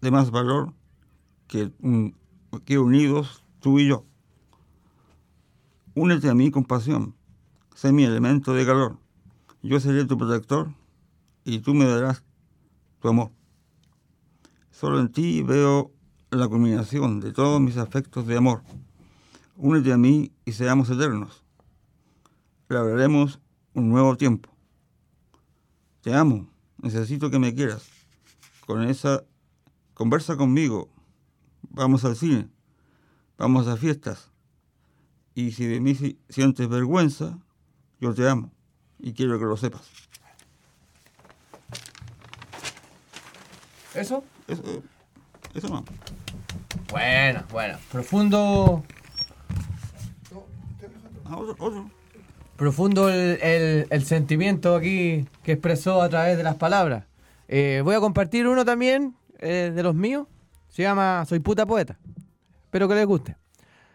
de 0.00 0.10
más 0.10 0.32
valor 0.32 0.72
que, 1.46 1.70
que 2.64 2.78
unidos 2.80 3.44
tú 3.60 3.78
y 3.78 3.86
yo. 3.86 4.04
Únete 5.94 6.28
a 6.28 6.34
mí 6.34 6.50
con 6.50 6.64
pasión. 6.64 7.14
Sé 7.76 7.92
mi 7.92 8.02
elemento 8.02 8.52
de 8.52 8.66
calor. 8.66 9.01
Yo 9.62 9.78
seré 9.78 10.04
tu 10.04 10.18
protector 10.18 10.72
y 11.44 11.60
tú 11.60 11.72
me 11.72 11.84
darás 11.86 12.24
tu 13.00 13.08
amor. 13.08 13.30
Solo 14.70 15.00
en 15.00 15.12
ti 15.12 15.42
veo 15.42 15.92
la 16.30 16.48
culminación 16.48 17.20
de 17.20 17.32
todos 17.32 17.60
mis 17.60 17.76
afectos 17.76 18.26
de 18.26 18.36
amor. 18.36 18.62
Únete 19.56 19.92
a 19.92 19.96
mí 19.98 20.32
y 20.44 20.52
seamos 20.52 20.90
eternos. 20.90 21.44
Labraremos 22.68 23.38
un 23.74 23.90
nuevo 23.90 24.16
tiempo. 24.16 24.50
Te 26.00 26.12
amo, 26.14 26.48
necesito 26.78 27.30
que 27.30 27.38
me 27.38 27.54
quieras. 27.54 27.88
Con 28.66 28.82
esa 28.82 29.22
conversa 29.94 30.36
conmigo. 30.36 30.88
Vamos 31.70 32.04
al 32.04 32.16
cine. 32.16 32.48
Vamos 33.38 33.68
a 33.68 33.76
fiestas. 33.76 34.30
Y 35.34 35.52
si 35.52 35.66
de 35.66 35.80
mí 35.80 35.94
si- 35.94 36.18
sientes 36.28 36.68
vergüenza, 36.68 37.38
yo 38.00 38.12
te 38.12 38.28
amo 38.28 38.52
y 39.02 39.12
quiero 39.12 39.38
que 39.38 39.44
lo 39.44 39.56
sepas. 39.56 39.82
¿Eso? 43.94 44.24
Eso, 44.48 44.62
eso 45.54 45.68
no. 45.68 45.84
Bueno, 46.90 47.42
bueno. 47.50 47.78
Profundo. 47.90 48.84
Ah, 51.24 51.36
otro, 51.36 51.56
otro. 51.58 51.90
Profundo 52.56 53.08
el, 53.10 53.38
el- 53.42 53.86
el 53.90 54.04
sentimiento 54.04 54.76
aquí 54.76 55.26
que 55.42 55.52
expresó 55.52 56.00
a 56.02 56.08
través 56.08 56.36
de 56.36 56.42
las 56.42 56.56
palabras. 56.56 57.04
Eh, 57.48 57.82
voy 57.84 57.94
a 57.94 58.00
compartir 58.00 58.46
uno 58.46 58.64
también 58.64 59.14
eh, 59.40 59.72
de 59.74 59.82
los 59.82 59.94
míos. 59.94 60.26
Se 60.68 60.82
llama 60.82 61.24
Soy 61.26 61.40
puta 61.40 61.66
poeta. 61.66 61.98
Espero 62.64 62.88
que 62.88 62.94
les 62.94 63.06
guste. 63.06 63.36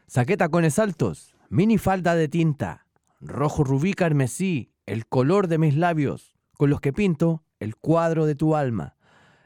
Saqué 0.05 0.37
tacones 0.37 0.77
altos, 0.79 1.33
mini 1.49 1.77
falda 1.77 2.13
de 2.15 2.27
tinta, 2.27 2.85
rojo 3.19 3.63
rubí 3.63 3.93
carmesí, 3.93 4.69
el 4.87 5.05
color 5.05 5.47
de 5.47 5.57
mis 5.57 5.75
labios, 5.75 6.33
con 6.57 6.69
los 6.69 6.81
que 6.81 6.93
pinto 6.93 7.43
el 7.59 7.75
cuadro 7.75 8.25
de 8.25 8.35
tu 8.35 8.55
alma. 8.55 8.95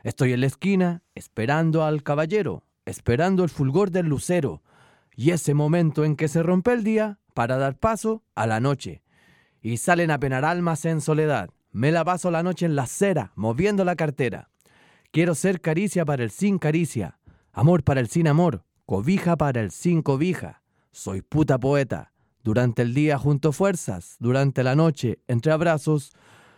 Estoy 0.04 0.34
en 0.34 0.42
la 0.42 0.48
esquina, 0.48 1.04
esperando 1.16 1.84
al 1.84 2.04
caballero, 2.04 2.64
esperando 2.86 3.44
el 3.44 3.50
fulgor 3.50 3.92
del 3.92 4.06
lucero, 4.06 4.62
y 5.16 5.32
ese 5.32 5.54
momento 5.54 6.06
en 6.06 6.16
que 6.16 6.28
se 6.28 6.44
rompe 6.44 6.72
el 6.72 6.84
día 6.84 7.20
para 7.34 7.58
dar 7.58 7.78
paso 7.78 8.24
a 8.36 8.48
la 8.48 8.60
noche. 8.60 9.04
Y 9.62 9.78
salen 9.78 10.12
a 10.12 10.20
penar 10.20 10.46
almas 10.46 10.86
en 10.86 11.02
soledad. 11.02 11.50
Me 11.72 11.92
la 11.92 12.06
paso 12.06 12.32
la 12.32 12.44
noche 12.44 12.66
en 12.66 12.76
la 12.76 12.84
acera, 12.84 13.32
moviendo 13.36 13.84
la 13.84 13.96
cartera. 13.96 14.50
Quiero 15.12 15.36
ser 15.36 15.60
caricia 15.60 16.06
para 16.06 16.24
el 16.24 16.32
sin 16.32 16.58
caricia, 16.60 17.20
amor 17.52 17.84
para 17.84 18.00
el 18.00 18.08
sin 18.08 18.28
amor, 18.28 18.64
cobija 18.86 19.38
para 19.38 19.62
el 19.62 19.72
sin 19.72 20.02
cobija. 20.02 20.62
Soy 20.92 21.22
puta 21.22 21.60
poeta. 21.60 22.12
Durante 22.44 22.82
el 22.82 22.94
día 22.94 23.18
junto 23.18 23.52
fuerzas, 23.52 24.16
durante 24.20 24.64
la 24.64 24.76
noche, 24.76 25.20
entre 25.28 25.52
abrazos, 25.52 26.12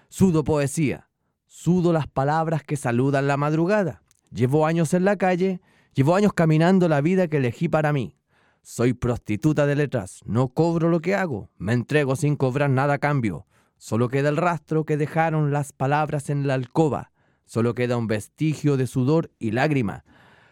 sudo 0.10 0.44
poesía. 0.44 1.10
Sudo 1.46 1.94
las 1.94 2.08
palabras 2.08 2.64
que 2.64 2.78
saludan 2.78 3.28
la 3.28 3.38
madrugada. 3.38 4.02
Llevo 4.32 4.66
años 4.66 4.94
en 4.94 5.06
la 5.06 5.18
calle, 5.18 5.62
llevo 5.94 6.16
años 6.16 6.34
caminando 6.34 6.88
la 6.88 7.02
vida 7.02 7.28
que 7.28 7.38
elegí 7.38 7.68
para 7.70 7.94
mí. 7.94 8.18
Soy 8.62 8.94
prostituta 8.94 9.66
de 9.66 9.76
letras, 9.76 10.22
no 10.26 10.48
cobro 10.48 10.90
lo 10.90 11.02
que 11.02 11.16
hago, 11.16 11.50
me 11.58 11.74
entrego 11.74 12.16
sin 12.16 12.38
cobrar 12.38 12.70
nada 12.70 12.94
a 12.94 12.98
cambio. 12.98 13.46
Solo 13.78 14.08
queda 14.08 14.30
el 14.30 14.38
rastro 14.38 14.86
que 14.86 14.96
dejaron 14.96 15.52
las 15.52 15.74
palabras 15.74 16.30
en 16.30 16.48
la 16.48 16.54
alcoba. 16.54 17.12
Solo 17.46 17.76
queda 17.76 17.98
un 17.98 18.08
vestigio 18.08 18.78
de 18.78 18.88
sudor 18.88 19.32
y 19.38 19.52
lágrima. 19.52 20.06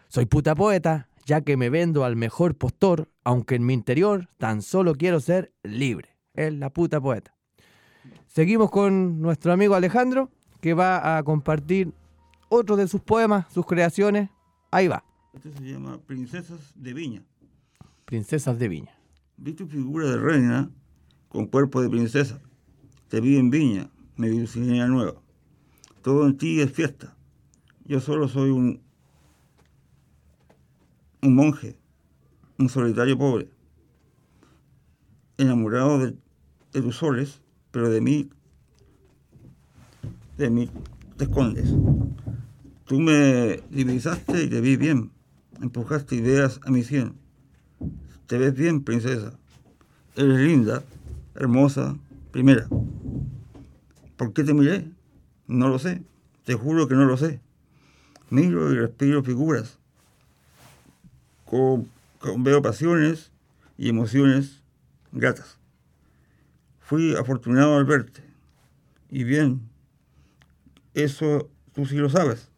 Soy 0.10 0.26
puta 0.26 0.56
poeta, 0.56 1.08
ya 1.26 1.42
que 1.42 1.58
me 1.58 1.70
vendo 1.70 2.04
al 2.04 2.16
mejor 2.16 2.56
postor, 2.56 3.10
aunque 3.24 3.56
en 3.56 3.66
mi 3.66 3.74
interior 3.74 4.30
tan 4.38 4.62
solo 4.62 4.96
quiero 4.96 5.20
ser 5.20 5.54
libre. 5.64 6.18
Es 6.34 6.54
la 6.54 6.70
puta 6.70 7.00
poeta. 7.02 7.36
Seguimos 8.28 8.72
con 8.72 9.22
nuestro 9.22 9.52
amigo 9.52 9.76
Alejandro, 9.76 10.32
que 10.62 10.74
va 10.74 11.18
a 11.18 11.24
compartir 11.24 11.94
otro 12.50 12.76
de 12.76 12.88
sus 12.88 13.02
poemas, 13.02 13.52
sus 13.52 13.66
creaciones. 13.66 14.30
Ahí 14.72 14.88
va, 14.88 15.04
Este 15.34 15.52
se 15.52 15.64
llama 15.64 16.00
Princesas 16.06 16.74
de 16.76 16.94
Viña. 16.94 17.24
Princesas 18.06 18.58
de 18.58 18.68
Viña. 18.68 18.98
Vi 19.38 19.54
tu 19.54 19.68
figura 19.68 20.10
de 20.10 20.18
reina 20.18 20.70
con 21.28 21.48
cuerpo 21.48 21.82
de 21.82 21.90
princesa. 21.90 22.42
Te 23.08 23.20
vi 23.22 23.38
en 23.38 23.50
Viña, 23.50 23.90
mi 24.16 24.30
Dulcinea 24.30 24.88
nueva. 24.88 25.22
Todo 26.02 26.26
en 26.26 26.38
ti 26.38 26.62
es 26.62 26.72
fiesta. 26.72 27.16
Yo 27.86 28.00
solo 28.00 28.28
soy 28.28 28.50
un, 28.50 28.82
un 31.22 31.36
monje, 31.36 31.78
un 32.58 32.70
solitario 32.70 33.18
pobre, 33.18 33.50
enamorado 35.38 36.00
de, 36.00 36.16
de 36.74 36.82
tus 36.82 36.98
soles, 36.98 37.42
pero 37.72 37.90
de 37.90 38.02
mí, 38.02 38.30
de 40.38 40.50
mí 40.50 40.70
te 41.18 41.26
escondes. 41.26 41.74
Tú 42.86 43.00
me 43.00 43.62
divisaste 43.70 44.44
y 44.44 44.50
te 44.50 44.62
vi 44.62 44.76
bien, 44.76 45.12
empujaste 45.62 46.16
ideas 46.16 46.60
a 46.66 46.72
mi 46.72 46.84
cien. 46.84 47.14
Te 48.28 48.38
ves 48.38 48.54
bien, 48.54 48.84
princesa. 48.84 49.34
Eres 50.16 50.40
linda, 50.40 50.84
hermosa, 51.36 51.98
primera. 52.32 52.68
¿Por 54.18 54.34
qué 54.34 54.44
te 54.44 54.54
miré? 54.54 54.90
No 55.48 55.68
lo 55.68 55.80
sé. 55.80 56.04
Te 56.46 56.54
juro 56.54 56.88
que 56.88 56.96
no 56.96 57.06
lo 57.06 57.18
sé. 57.18 57.42
Miro 58.30 58.72
y 58.72 58.78
respiro 58.78 59.24
figuras. 59.24 59.81
Con- 61.52 61.92
veo 62.44 62.62
pasiones 62.62 63.30
y 63.78 63.90
emociones 63.90 64.62
gratas. 65.12 65.58
Fui 66.80 67.14
afortunado 67.16 67.76
al 67.76 67.84
verte. 67.86 68.24
Y 69.10 69.26
bien, 69.26 69.62
eso 70.94 71.50
tú 71.74 71.86
sí 71.86 71.98
lo 71.98 72.10
sabes. 72.10 72.50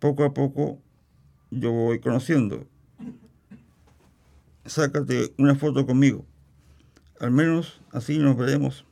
Poco 0.00 0.24
a 0.24 0.34
poco 0.34 0.80
yo 1.50 1.70
voy 1.70 2.00
conociendo 2.00 2.66
sácate 4.68 5.32
una 5.38 5.54
foto 5.54 5.86
conmigo. 5.86 6.24
Al 7.20 7.30
menos 7.30 7.80
así 7.92 8.18
nos 8.18 8.36
veremos. 8.36 8.84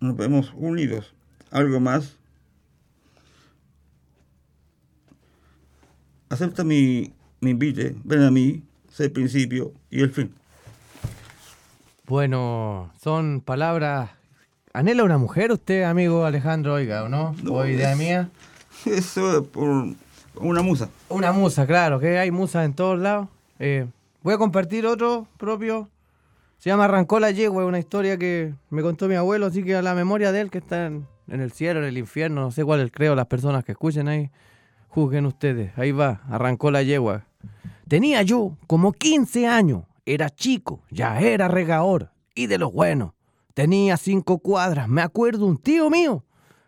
Nos 0.00 0.16
vemos 0.16 0.52
unidos. 0.54 1.14
Algo 1.50 1.80
más. 1.80 2.18
Acepta 6.28 6.64
mi, 6.64 7.12
mi 7.40 7.50
invite. 7.50 7.94
Ven 8.04 8.22
a 8.22 8.30
mí. 8.30 8.62
Sé 8.90 9.04
el 9.04 9.12
principio 9.12 9.72
y 9.90 10.00
el 10.00 10.10
fin. 10.10 10.32
Bueno, 12.06 12.90
son 13.02 13.40
palabras. 13.44 14.10
¿Anhela 14.72 15.04
una 15.04 15.18
mujer 15.18 15.52
usted, 15.52 15.82
amigo 15.84 16.24
Alejandro? 16.24 16.74
Oiga, 16.74 17.02
¿o 17.04 17.08
no? 17.08 17.34
No, 17.42 17.52
¿O 17.54 17.66
idea 17.66 17.92
es- 17.92 17.98
mía? 17.98 18.30
Eso 18.86 19.38
es 19.40 19.46
por 19.48 19.68
una 20.36 20.62
musa. 20.62 20.88
Una 21.08 21.32
musa, 21.32 21.66
claro, 21.66 21.98
que 21.98 22.18
hay 22.18 22.30
musas 22.30 22.64
en 22.64 22.74
todos 22.74 22.98
lados. 22.98 23.28
Eh, 23.58 23.86
voy 24.22 24.34
a 24.34 24.38
compartir 24.38 24.86
otro 24.86 25.26
propio. 25.38 25.88
Se 26.58 26.70
llama 26.70 26.84
Arrancó 26.84 27.18
la 27.20 27.30
yegua, 27.30 27.62
es 27.64 27.68
una 27.68 27.78
historia 27.78 28.16
que 28.18 28.54
me 28.70 28.82
contó 28.82 29.08
mi 29.08 29.14
abuelo, 29.14 29.46
así 29.46 29.62
que 29.62 29.76
a 29.76 29.82
la 29.82 29.94
memoria 29.94 30.32
de 30.32 30.40
él, 30.42 30.50
que 30.50 30.58
está 30.58 30.86
en, 30.86 31.06
en 31.28 31.40
el 31.40 31.52
cielo, 31.52 31.80
en 31.80 31.86
el 31.86 31.98
infierno, 31.98 32.40
no 32.42 32.50
sé 32.50 32.64
cuál 32.64 32.80
el 32.80 32.90
creo, 32.92 33.14
las 33.14 33.26
personas 33.26 33.64
que 33.64 33.72
escuchen 33.72 34.08
ahí, 34.08 34.30
juzguen 34.96 35.26
ustedes. 35.26 35.76
Ahí 35.76 35.92
va, 35.92 36.22
arrancó 36.30 36.70
la 36.70 36.82
yegua. 36.82 37.26
Tenía 37.86 38.22
yo 38.22 38.56
como 38.66 38.92
15 38.92 39.46
años, 39.46 39.82
era 40.06 40.30
chico, 40.30 40.80
ya 40.90 41.20
era 41.20 41.48
regador 41.48 42.12
y 42.34 42.46
de 42.46 42.56
los 42.56 42.72
buenos. 42.72 43.12
tenía 43.52 43.98
cinco 43.98 44.38
cuadras, 44.38 44.88
me 44.88 45.02
acuerdo 45.02 45.44
un 45.44 45.58
tío 45.58 45.90
mío, 45.90 46.24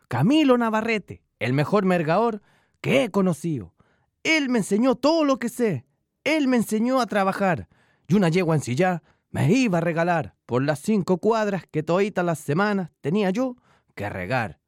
Camilo 0.08 0.58
Navarrete, 0.58 1.22
el 1.38 1.54
mejor 1.54 1.86
mergador 1.86 2.42
que 2.82 3.04
he 3.04 3.10
conocido. 3.10 3.74
Él 4.22 4.50
me 4.50 4.58
enseñó 4.58 4.94
todo 4.94 5.24
lo 5.24 5.38
que 5.38 5.48
sé, 5.48 5.86
él 6.24 6.48
me 6.48 6.58
enseñó 6.58 7.00
a 7.00 7.06
trabajar, 7.06 7.68
y 8.08 8.14
una 8.14 8.28
yegua 8.28 8.56
en 8.56 8.62
silla 8.62 9.02
me 9.30 9.50
iba 9.52 9.78
a 9.78 9.82
regalar 9.82 10.34
por 10.44 10.62
las 10.62 10.80
cinco 10.80 11.16
cuadras 11.16 11.64
que 11.70 11.82
toditas 11.82 12.24
las 12.24 12.40
semanas 12.40 12.90
tenía 13.00 13.30
yo 13.30 13.56
que 13.94 14.10
regar. 14.10 14.60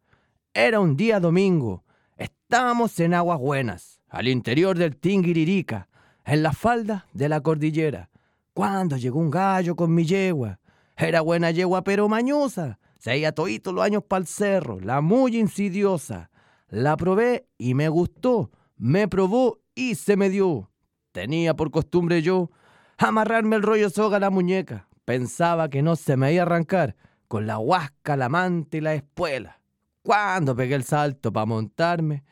Era 0.55 0.81
un 0.81 0.97
día 0.97 1.21
domingo, 1.21 1.85
estábamos 2.21 3.01
en 3.01 3.15
aguas 3.15 3.39
buenas, 3.39 4.01
al 4.09 4.29
interior 4.29 4.77
del 4.77 4.97
Tinguiririca, 4.97 5.89
en 6.25 6.43
la 6.43 6.53
falda 6.53 7.07
de 7.13 7.29
la 7.29 7.41
cordillera, 7.41 8.11
cuando 8.53 8.97
llegó 8.97 9.19
un 9.19 9.31
gallo 9.31 9.75
con 9.75 9.95
mi 9.95 10.05
yegua. 10.05 10.61
Era 10.97 11.23
buena 11.23 11.51
yegua 11.51 11.83
pero 11.83 12.09
mañosa, 12.09 12.79
se 12.99 13.17
iba 13.17 13.33
todito 13.33 13.73
los 13.73 13.85
años 13.85 14.05
para 14.05 14.21
el 14.21 14.27
cerro, 14.27 14.79
la 14.81 15.01
muy 15.01 15.39
insidiosa. 15.39 16.31
La 16.69 16.97
probé 16.97 17.47
y 17.57 17.75
me 17.75 17.89
gustó, 17.89 18.51
me 18.77 19.09
probó 19.09 19.61
y 19.75 19.95
se 19.95 20.17
me 20.17 20.29
dio. 20.29 20.71
Tenía 21.13 21.55
por 21.55 21.71
costumbre 21.71 22.21
yo 22.21 22.51
amarrarme 22.99 23.57
el 23.57 23.63
rollo 23.63 23.89
soga 23.89 24.19
a 24.19 24.21
la 24.21 24.31
muñeca. 24.31 24.89
Pensaba 25.07 25.71
que 25.71 25.83
no 25.83 25.97
se 25.97 26.17
me 26.17 26.33
iba 26.33 26.43
a 26.43 26.47
arrancar 26.47 26.97
con 27.29 27.47
la 27.47 27.59
huasca, 27.59 28.17
la 28.17 28.29
manta 28.29 28.77
y 28.77 28.81
la 28.81 28.95
espuela. 28.95 29.60
Cuando 30.03 30.57
pegué 30.57 30.75
el 30.75 30.85
salto 30.85 31.33
para 31.33 31.47
montarme 31.47 32.25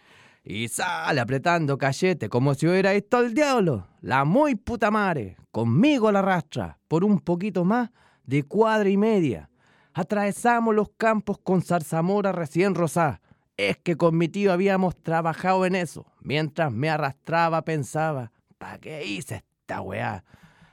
y 0.43 0.69
sale 0.69 1.21
apretando 1.21 1.77
cachete 1.77 2.29
como 2.31 2.55
si 2.55 2.67
hubiera 2.67 2.93
visto 2.93 3.19
al 3.19 3.35
diablo, 3.35 3.87
la 4.01 4.25
muy 4.25 4.55
puta 4.55 4.91
madre, 4.91 5.37
conmigo 5.51 6.11
la 6.11 6.23
rastra 6.23 6.79
por 6.89 7.05
un 7.05 7.21
poquito 7.21 7.65
más 7.65 7.91
de 8.25 8.43
cuadra 8.43 8.89
y 8.89 8.97
media. 8.97 9.51
Atravesamos 9.93 10.75
los 10.75 10.91
campos 10.97 11.39
con 11.43 11.61
zarzamora 11.61 12.33
recién 12.33 12.75
rosada. 12.75 13.21
Es 13.57 13.77
que 13.79 13.97
con 13.97 14.17
mi 14.17 14.29
tío 14.29 14.53
habíamos 14.53 14.97
trabajado 15.03 15.67
en 15.67 15.75
eso. 15.75 16.07
Mientras 16.21 16.73
me 16.73 16.89
arrastraba 16.89 17.63
pensaba, 17.63 18.33
¿para 18.57 18.79
qué 18.79 19.05
hice 19.05 19.45
esta 19.61 19.81
weá? 19.81 20.25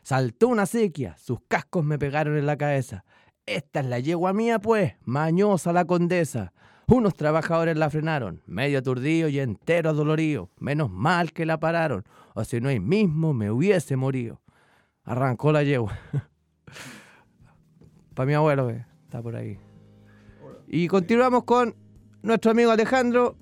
Saltó 0.03 0.49
una 0.49 0.67
sequía, 0.67 1.17
sus 1.17 1.39
cascos 1.47 1.83
me 1.83 1.97
pegaron 1.97 2.37
en 2.37 2.45
la 2.45 2.57
cabeza. 2.57 3.03
Esta 3.45 3.79
es 3.79 3.87
la 3.87 3.99
yegua 3.99 4.33
mía, 4.33 4.59
pues, 4.59 4.93
mañosa 5.01 5.73
la 5.73 5.85
condesa. 5.85 6.53
Unos 6.87 7.15
trabajadores 7.15 7.77
la 7.77 7.89
frenaron, 7.89 8.41
medio 8.45 8.79
aturdido 8.79 9.27
y 9.27 9.39
entero 9.39 9.93
dolorido. 9.93 10.49
Menos 10.59 10.91
mal 10.91 11.33
que 11.33 11.45
la 11.45 11.59
pararon, 11.59 12.03
o 12.35 12.43
si 12.43 12.61
no 12.61 12.69
ahí 12.69 12.79
mismo 12.79 13.33
me 13.33 13.49
hubiese 13.49 13.95
morido. 13.95 14.39
Arrancó 15.03 15.51
la 15.51 15.63
yegua. 15.63 15.97
Para 18.13 18.27
mi 18.27 18.33
abuelo, 18.33 18.67
que 18.67 18.85
está 19.03 19.21
por 19.21 19.35
ahí. 19.35 19.57
Y 20.67 20.87
continuamos 20.87 21.43
con 21.43 21.75
nuestro 22.21 22.51
amigo 22.51 22.71
Alejandro, 22.71 23.35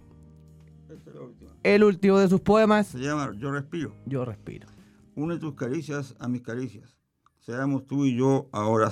el 1.64 1.84
último 1.84 2.20
de 2.20 2.30
sus 2.30 2.42
poemas. 2.42 2.88
Se 2.88 3.00
llama 3.00 3.32
Yo 3.38 3.52
Respiro. 3.52 3.94
Yo 4.06 4.26
respiro. 4.26 4.68
Une 5.16 5.38
tus 5.38 5.56
caricias 5.56 6.16
a 6.20 6.28
mis 6.28 6.42
caricias. 6.42 6.98
Seamos 7.40 7.88
tú 7.88 8.06
y 8.06 8.16
yo 8.16 8.48
ahora 8.52 8.90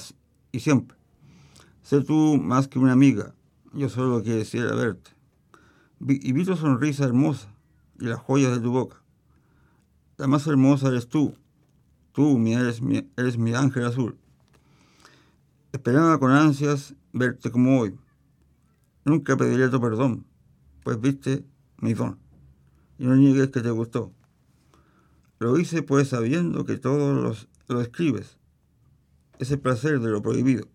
y 0.52 0.60
siempre. 0.60 0.98
Sé 1.82 2.02
tú 2.02 2.38
más 2.38 2.68
que 2.68 2.80
una 2.80 2.92
amiga. 2.92 3.34
Yo 3.74 3.88
solo 3.88 4.22
quisiera 4.22 4.76
verte. 4.76 5.12
Y 6.08 6.34
vi 6.34 6.44
tu 6.44 6.56
sonrisa 6.58 7.06
hermosa 7.06 7.48
y 8.00 8.06
las 8.06 8.20
joyas 8.20 8.52
de 8.52 8.60
tu 8.60 8.72
boca. 8.72 9.02
La 10.18 10.28
más 10.28 10.46
hermosa 10.48 10.90
eres 10.90 11.08
tú. 11.08 11.36
Tú 12.12 12.38
mi, 12.38 12.54
eres, 12.54 12.82
mi, 12.82 13.10
eres 13.16 13.38
mi 13.38 13.54
ángel 13.54 13.86
azul. 13.86 14.18
Esperaba 15.72 16.20
con 16.20 16.32
ansias 16.32 16.96
verte 17.14 17.50
como 17.50 17.80
hoy. 17.80 17.98
Nunca 19.06 19.38
pediré 19.38 19.70
tu 19.70 19.80
perdón, 19.80 20.26
pues 20.84 21.00
viste 21.00 21.46
mi 21.78 21.94
don. 21.94 22.20
Y 23.00 23.06
no 23.06 23.16
niegues 23.16 23.50
que 23.52 23.62
te 23.62 23.72
gustó. 23.72 24.12
Lo 25.40 25.58
hice 25.58 25.82
pues 25.82 26.10
sabiendo 26.10 26.66
que 26.66 26.78
todo 26.78 27.34
lo 27.68 27.82
escribes. 27.82 28.38
Ese 29.40 29.58
placer 29.58 30.02
de 30.02 30.10
lo 30.10 30.22
prohibido. 30.22 30.68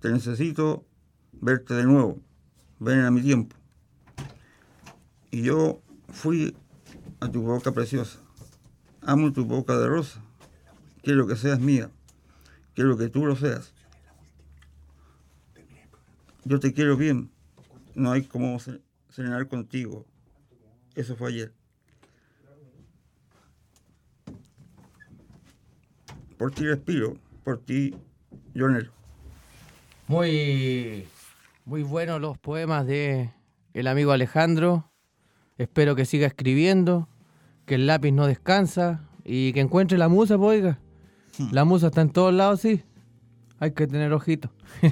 Te 0.00 0.10
necesito 0.10 0.84
verte 1.32 1.74
de 1.74 1.84
nuevo. 1.84 2.18
Ven 2.78 3.00
a 3.00 3.10
mi 3.10 3.22
tiempo. 3.22 3.56
Y 5.30 5.42
yo 5.42 5.80
fui 6.08 6.56
a 7.20 7.30
tu 7.30 7.42
boca 7.42 7.72
preciosa. 7.72 8.18
Amo 9.02 9.32
tu 9.32 9.44
boca 9.44 9.78
de 9.78 9.86
rosa. 9.86 10.20
Quiero 11.02 11.26
que 11.26 11.36
seas 11.36 11.60
mía. 11.60 11.90
Quiero 12.74 12.96
que 12.96 13.08
tú 13.08 13.26
lo 13.26 13.36
seas. 13.36 13.72
Yo 16.44 16.58
te 16.58 16.72
quiero 16.72 16.96
bien. 16.96 17.30
No 17.94 18.12
hay 18.12 18.22
como 18.24 18.58
ce- 18.58 18.80
cenar 19.10 19.46
contigo. 19.48 20.06
Eso 20.94 21.16
fue 21.16 21.28
ayer. 21.30 21.52
Por 26.38 26.50
ti 26.52 26.64
respiro. 26.64 27.16
Por 27.44 27.58
ti 27.60 27.94
yo. 28.54 28.66
Muy, 30.08 31.06
muy 31.70 31.84
buenos 31.84 32.20
los 32.20 32.36
poemas 32.36 32.84
de 32.84 33.30
el 33.74 33.86
amigo 33.86 34.10
Alejandro. 34.10 34.90
Espero 35.56 35.94
que 35.94 36.04
siga 36.04 36.26
escribiendo, 36.26 37.08
que 37.64 37.76
el 37.76 37.86
lápiz 37.86 38.10
no 38.10 38.26
descansa 38.26 39.08
y 39.24 39.52
que 39.52 39.60
encuentre 39.60 39.96
la 39.96 40.08
musa, 40.08 40.36
pues, 40.36 40.58
oiga. 40.58 40.80
La 41.52 41.64
musa 41.64 41.86
está 41.86 42.00
en 42.00 42.10
todos 42.10 42.34
lados, 42.34 42.60
sí. 42.60 42.82
Hay 43.60 43.70
que 43.72 43.86
tener 43.86 44.12
ojito. 44.12 44.50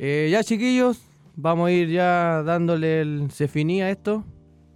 Eh, 0.00 0.28
ya, 0.30 0.44
chiquillos, 0.44 1.00
vamos 1.34 1.66
a 1.66 1.72
ir 1.72 1.88
ya 1.90 2.44
dándole 2.44 3.00
el 3.00 3.32
se 3.32 3.48
finía 3.48 3.86
a 3.86 3.90
esto. 3.90 4.24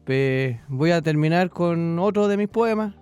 Pe- 0.05 0.61
voy 0.67 0.91
a 0.91 1.01
terminar 1.01 1.49
con 1.49 1.97
otro 2.01 2.27
de 2.27 2.37
mis 2.37 2.49
poemas. 2.49 2.97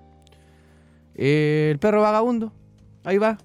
Eh, 1.14 1.70
el 1.72 1.78
perro 1.78 2.02
vagabundo. 2.02 2.52
Ahí 3.04 3.16
va. 3.16 3.38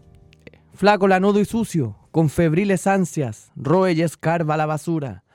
Flaco, 0.74 1.08
lanudo 1.08 1.40
y 1.40 1.46
sucio, 1.46 1.96
con 2.16 2.30
febriles 2.30 2.88
ansias, 2.88 3.52
roe 3.58 3.92
y 3.92 4.02
escarba 4.02 4.56
la 4.56 4.66
basura. 4.66 5.26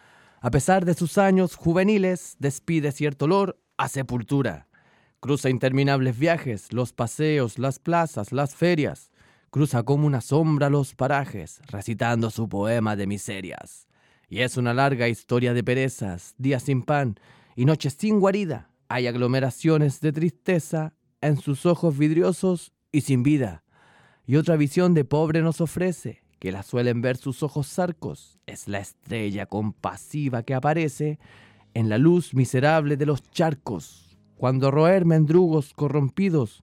A 0.41 0.51
pesar 0.51 0.87
de 0.87 0.95
sus 0.95 1.18
años 1.18 1.55
juveniles, 1.55 2.37
despide 2.39 2.91
cierto 2.91 3.26
olor 3.26 3.61
a 3.76 3.87
sepultura. 3.87 4.66
Cruza 5.20 5.51
interminables 5.51 6.18
viajes, 6.18 6.72
los 6.72 6.95
paseos, 6.95 7.59
las 7.59 7.78
plazas, 7.81 8.33
las 8.33 8.55
ferias. 8.55 9.11
Cruza 9.51 9.83
como 9.83 10.07
una 10.07 10.22
sombra 10.22 10.70
los 10.70 10.95
parajes, 10.95 11.61
recitando 11.66 12.31
su 12.31 12.49
poema 12.49 12.97
de 12.97 13.07
miserias. 13.07 13.87
Y 14.31 14.41
es 14.41 14.57
una 14.57 14.72
larga 14.72 15.07
historia 15.07 15.53
de 15.53 15.62
perezas, 15.62 16.35
días 16.39 16.62
sin 16.62 16.81
pan 16.81 17.20
y 17.57 17.66
noches 17.66 17.95
sin 17.99 18.20
guarida. 18.20 18.70
Hay 18.89 19.07
aglomeraciones 19.07 20.01
de 20.01 20.12
tristeza 20.12 20.95
en 21.20 21.37
sus 21.37 21.66
ojos 21.66 21.99
vidriosos 21.99 22.72
y 22.91 23.03
sin 23.03 23.22
vida. 23.22 23.64
Y 24.24 24.37
otra 24.37 24.57
visión 24.57 24.95
de 24.95 25.05
pobre 25.05 25.43
nos 25.43 25.61
ofrece, 25.61 26.22
que 26.41 26.51
la 26.51 26.64
suelen 26.64 27.03
ver 27.03 27.18
sus 27.18 27.45
ojos 27.45 27.68
zarcos. 27.68 28.41
Es 28.47 28.66
la 28.66 28.80
estrella 28.80 29.47
compasiva 29.47 30.43
que 30.43 30.55
aparece 30.55 31.20
en 31.74 31.88
la 31.88 31.99
luz 31.99 32.34
miserable 32.34 32.97
de 32.97 33.07
los 33.07 33.22
charcos. 33.30 34.18
Cuando 34.36 34.70
roer 34.70 35.05
mendrugos 35.05 35.74
corrompidos 35.74 36.62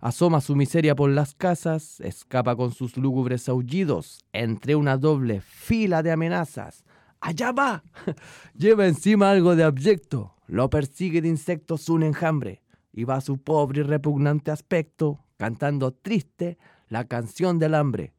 asoma 0.00 0.40
su 0.40 0.56
miseria 0.56 0.96
por 0.96 1.10
las 1.10 1.34
casas, 1.34 2.00
escapa 2.00 2.56
con 2.56 2.72
sus 2.72 2.96
lúgubres 2.96 3.46
aullidos 3.50 4.24
entre 4.32 4.74
una 4.74 4.96
doble 4.96 5.42
fila 5.42 6.02
de 6.02 6.12
amenazas. 6.12 6.84
¡Allá 7.20 7.52
va! 7.52 7.84
Lleva 8.54 8.86
encima 8.86 9.30
algo 9.30 9.54
de 9.54 9.64
abyecto, 9.64 10.34
lo 10.46 10.70
persigue 10.70 11.20
de 11.20 11.28
insectos 11.28 11.90
un 11.90 12.02
enjambre, 12.02 12.62
y 12.90 13.04
va 13.04 13.20
su 13.20 13.36
pobre 13.36 13.80
y 13.80 13.82
repugnante 13.82 14.50
aspecto, 14.50 15.22
cantando 15.36 15.92
triste 15.92 16.56
la 16.88 17.04
canción 17.04 17.58
del 17.58 17.74
hambre. 17.74 18.14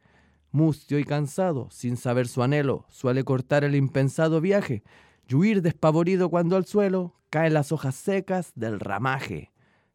Mustio 0.52 0.99
y 0.99 1.06
cansado, 1.06 1.70
sin 1.72 1.95
saber 1.95 2.28
su 2.28 2.43
anhelo, 2.43 2.86
suele 2.89 3.24
cortar 3.24 3.64
el 3.64 3.74
impensado 3.74 4.41
viaje 4.41 4.84
y 5.28 5.36
huir 5.36 5.62
despavorido 5.62 6.30
cuando 6.30 6.58
al 6.58 6.66
suelo 6.66 7.16
caen 7.30 7.54
las 7.54 7.72
hojas 7.72 7.95
secas 7.95 8.52
del 8.56 8.82
ramaje. 8.82 9.52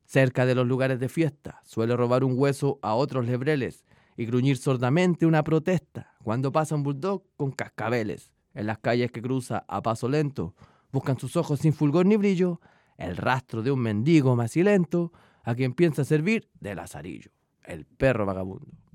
Cerca 0.06 0.46
de 0.46 0.54
los 0.54 0.66
lugares 0.66 0.98
de 0.98 1.10
fiesta, 1.10 1.60
suele 1.64 1.94
robar 1.94 2.24
un 2.24 2.38
hueso 2.38 2.78
a 2.80 2.94
otros 2.94 3.26
lebreles 3.26 3.84
y 4.16 4.24
gruñir 4.24 4.56
sordamente 4.56 5.26
una 5.26 5.44
protesta 5.44 6.14
cuando 6.22 6.52
pasa 6.52 6.74
un 6.74 6.84
bulldog 6.84 7.24
con 7.36 7.52
cascabeles. 7.52 8.32
En 8.54 8.66
las 8.66 8.78
calles 8.78 9.12
que 9.12 9.20
cruza 9.20 9.66
a 9.68 9.82
paso 9.82 10.08
lento, 10.08 10.54
buscan 10.90 11.18
sus 11.18 11.36
ojos 11.36 11.60
sin 11.60 11.74
fulgor 11.74 12.06
ni 12.06 12.16
brillo 12.16 12.60
el 12.96 13.18
rastro 13.18 13.62
de 13.62 13.70
un 13.70 13.80
mendigo 13.80 14.34
macilento 14.36 15.12
a 15.44 15.54
quien 15.54 15.74
piensa 15.74 16.02
servir 16.04 16.48
de 16.60 16.74
lazarillo, 16.74 17.30
el 17.62 17.84
perro 17.84 18.24
vagabundo. 18.24 18.85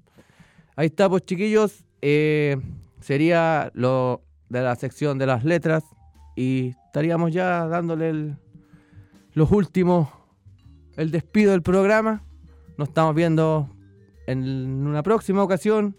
Ahí 0.82 0.88
está, 0.88 1.08
pues 1.08 1.24
chiquillos, 1.26 1.86
eh, 2.02 2.58
sería 3.02 3.70
lo 3.76 4.24
de 4.50 4.62
la 4.62 4.76
sección 4.76 5.20
de 5.20 5.28
las 5.28 5.44
letras 5.44 5.84
y 6.36 6.74
estaríamos 6.88 7.32
ya 7.32 7.68
dándole 7.68 8.36
los 9.36 9.52
últimos 9.52 10.10
el 10.96 11.12
despido 11.12 11.52
del 11.52 11.62
programa. 11.62 12.24
Nos 12.80 12.88
estamos 12.88 13.14
viendo 13.14 13.70
en 14.26 14.88
una 14.88 15.04
próxima 15.04 15.44
ocasión 15.44 15.96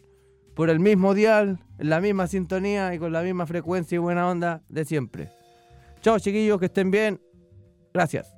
por 0.56 0.68
el 0.68 0.80
mismo 0.80 1.14
dial, 1.14 1.60
en 1.78 1.88
la 1.88 2.00
misma 2.00 2.26
sintonía 2.26 2.92
y 2.92 2.98
con 2.98 3.12
la 3.12 3.22
misma 3.22 3.46
frecuencia 3.46 3.94
y 3.94 3.98
buena 4.00 4.28
onda 4.28 4.64
de 4.68 4.84
siempre. 4.84 5.30
Chao 6.00 6.18
chiquillos, 6.18 6.58
que 6.58 6.66
estén 6.66 6.90
bien. 6.90 7.20
Gracias. 7.94 8.31